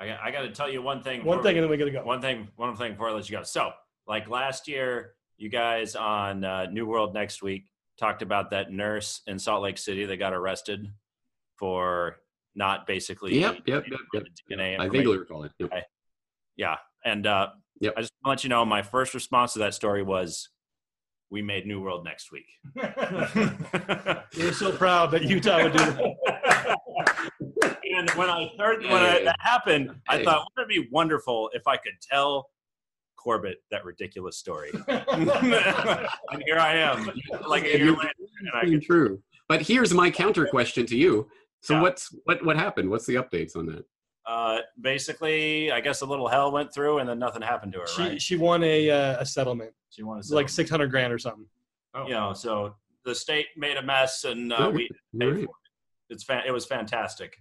[0.00, 1.24] I, I gotta tell you one thing.
[1.24, 2.04] One thing, we, and then we gotta go.
[2.04, 3.42] One thing, one thing before I let you go.
[3.42, 3.70] So,
[4.06, 7.66] like last year, you guys on uh, New World Next Week
[7.98, 10.90] talked about that nurse in Salt Lake City that got arrested
[11.58, 12.16] for
[12.54, 13.38] not basically.
[13.40, 14.00] Yep, yep, yep.
[14.12, 14.22] yep.
[14.50, 15.52] DNA I vaguely recall it.
[15.58, 15.70] Yep.
[16.56, 17.48] Yeah, and uh,
[17.80, 17.94] yep.
[17.96, 20.50] I just want to let you know my first response to that story was
[21.30, 22.46] we made New World next week.
[24.34, 26.78] You're so proud that Utah would do that.
[27.96, 31.66] and when I heard when I, that happened, I thought, wouldn't it be wonderful if
[31.66, 32.48] I could tell
[33.16, 34.70] Corbett that ridiculous story?
[34.88, 37.10] and here I am,
[37.46, 38.10] like a year later.
[38.40, 39.22] And I true.
[39.48, 41.28] But here's my counter question to you.
[41.60, 41.82] So yeah.
[41.82, 42.90] what's what what happened?
[42.90, 43.84] What's the updates on that?
[44.26, 47.86] Uh, basically, I guess a little hell went through, and then nothing happened to her.
[47.86, 48.22] She right?
[48.22, 49.72] she won a uh, a settlement.
[49.90, 50.44] She won a settlement.
[50.44, 51.46] like six hundred grand or something.
[51.94, 52.06] Oh.
[52.06, 55.48] You know, so the state made a mess, and uh, we paid for it.
[56.10, 57.38] It's fa- it was fantastic.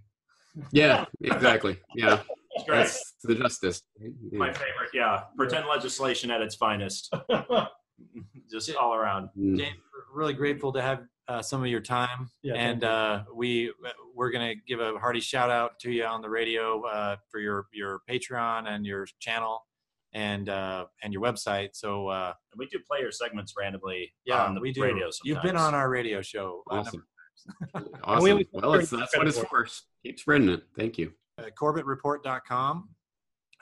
[0.72, 1.78] Yeah, exactly.
[1.94, 2.22] Yeah,
[2.68, 3.84] that's the justice.
[4.00, 4.40] Yeah.
[4.40, 4.90] My favorite.
[4.92, 5.72] Yeah, pretend yeah.
[5.72, 7.14] legislation at its finest.
[8.52, 9.30] Just all around.
[9.38, 9.60] Mm.
[9.60, 9.78] James,
[10.12, 13.72] really grateful to have uh, some of your time, yeah, and uh, we
[14.18, 17.68] we're gonna give a hearty shout out to you on the radio uh, for your
[17.74, 19.66] your Patreon and your channel
[20.14, 21.70] and uh, and your website.
[21.74, 24.14] So uh, we do play your segments randomly.
[24.26, 24.84] Yeah, on the we do.
[24.84, 25.22] Radio sometimes.
[25.24, 26.64] You've been on our radio show.
[26.70, 27.06] Awesome.
[28.04, 28.44] awesome.
[28.52, 29.68] well, that's what it's for.
[30.04, 30.64] Keep spreading it.
[30.76, 31.14] Thank you.
[31.38, 32.90] Uh, CorbettReport.com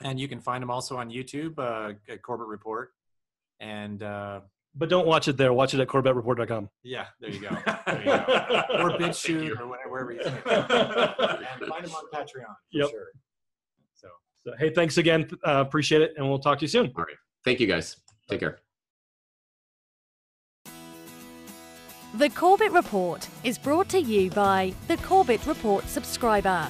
[0.02, 2.90] and you can find them also on YouTube uh, at Corbett Report.
[3.60, 4.40] And uh,
[4.78, 5.52] But don't watch it there.
[5.54, 6.68] Watch it at CorbettReport.com.
[6.82, 7.48] yeah, there you go.
[7.86, 8.14] There you go.
[8.82, 10.46] or BitChute or whatever, wherever you see it.
[10.46, 12.90] And find them on Patreon for Yep.
[12.90, 13.06] sure.
[13.94, 14.08] So
[14.44, 15.28] So, hey, thanks again.
[15.46, 16.92] Uh, appreciate it, and we'll talk to you soon.
[16.96, 17.16] All right.
[17.44, 17.96] Thank you guys.
[18.28, 18.58] Take care.
[22.14, 26.68] The Corbett Report is brought to you by the Corbett Report subscriber.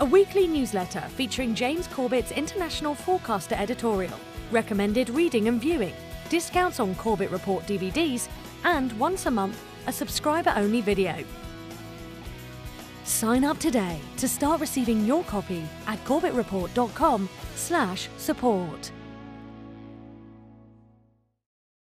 [0.00, 4.18] A weekly newsletter featuring James Corbett's International Forecaster editorial,
[4.50, 5.94] recommended reading and viewing,
[6.26, 8.28] discounts on Corbett Report DVDs,
[8.64, 11.16] and once a month, a subscriber only video.
[13.04, 18.90] Sign up today to start receiving your copy at corbettreport.com slash support.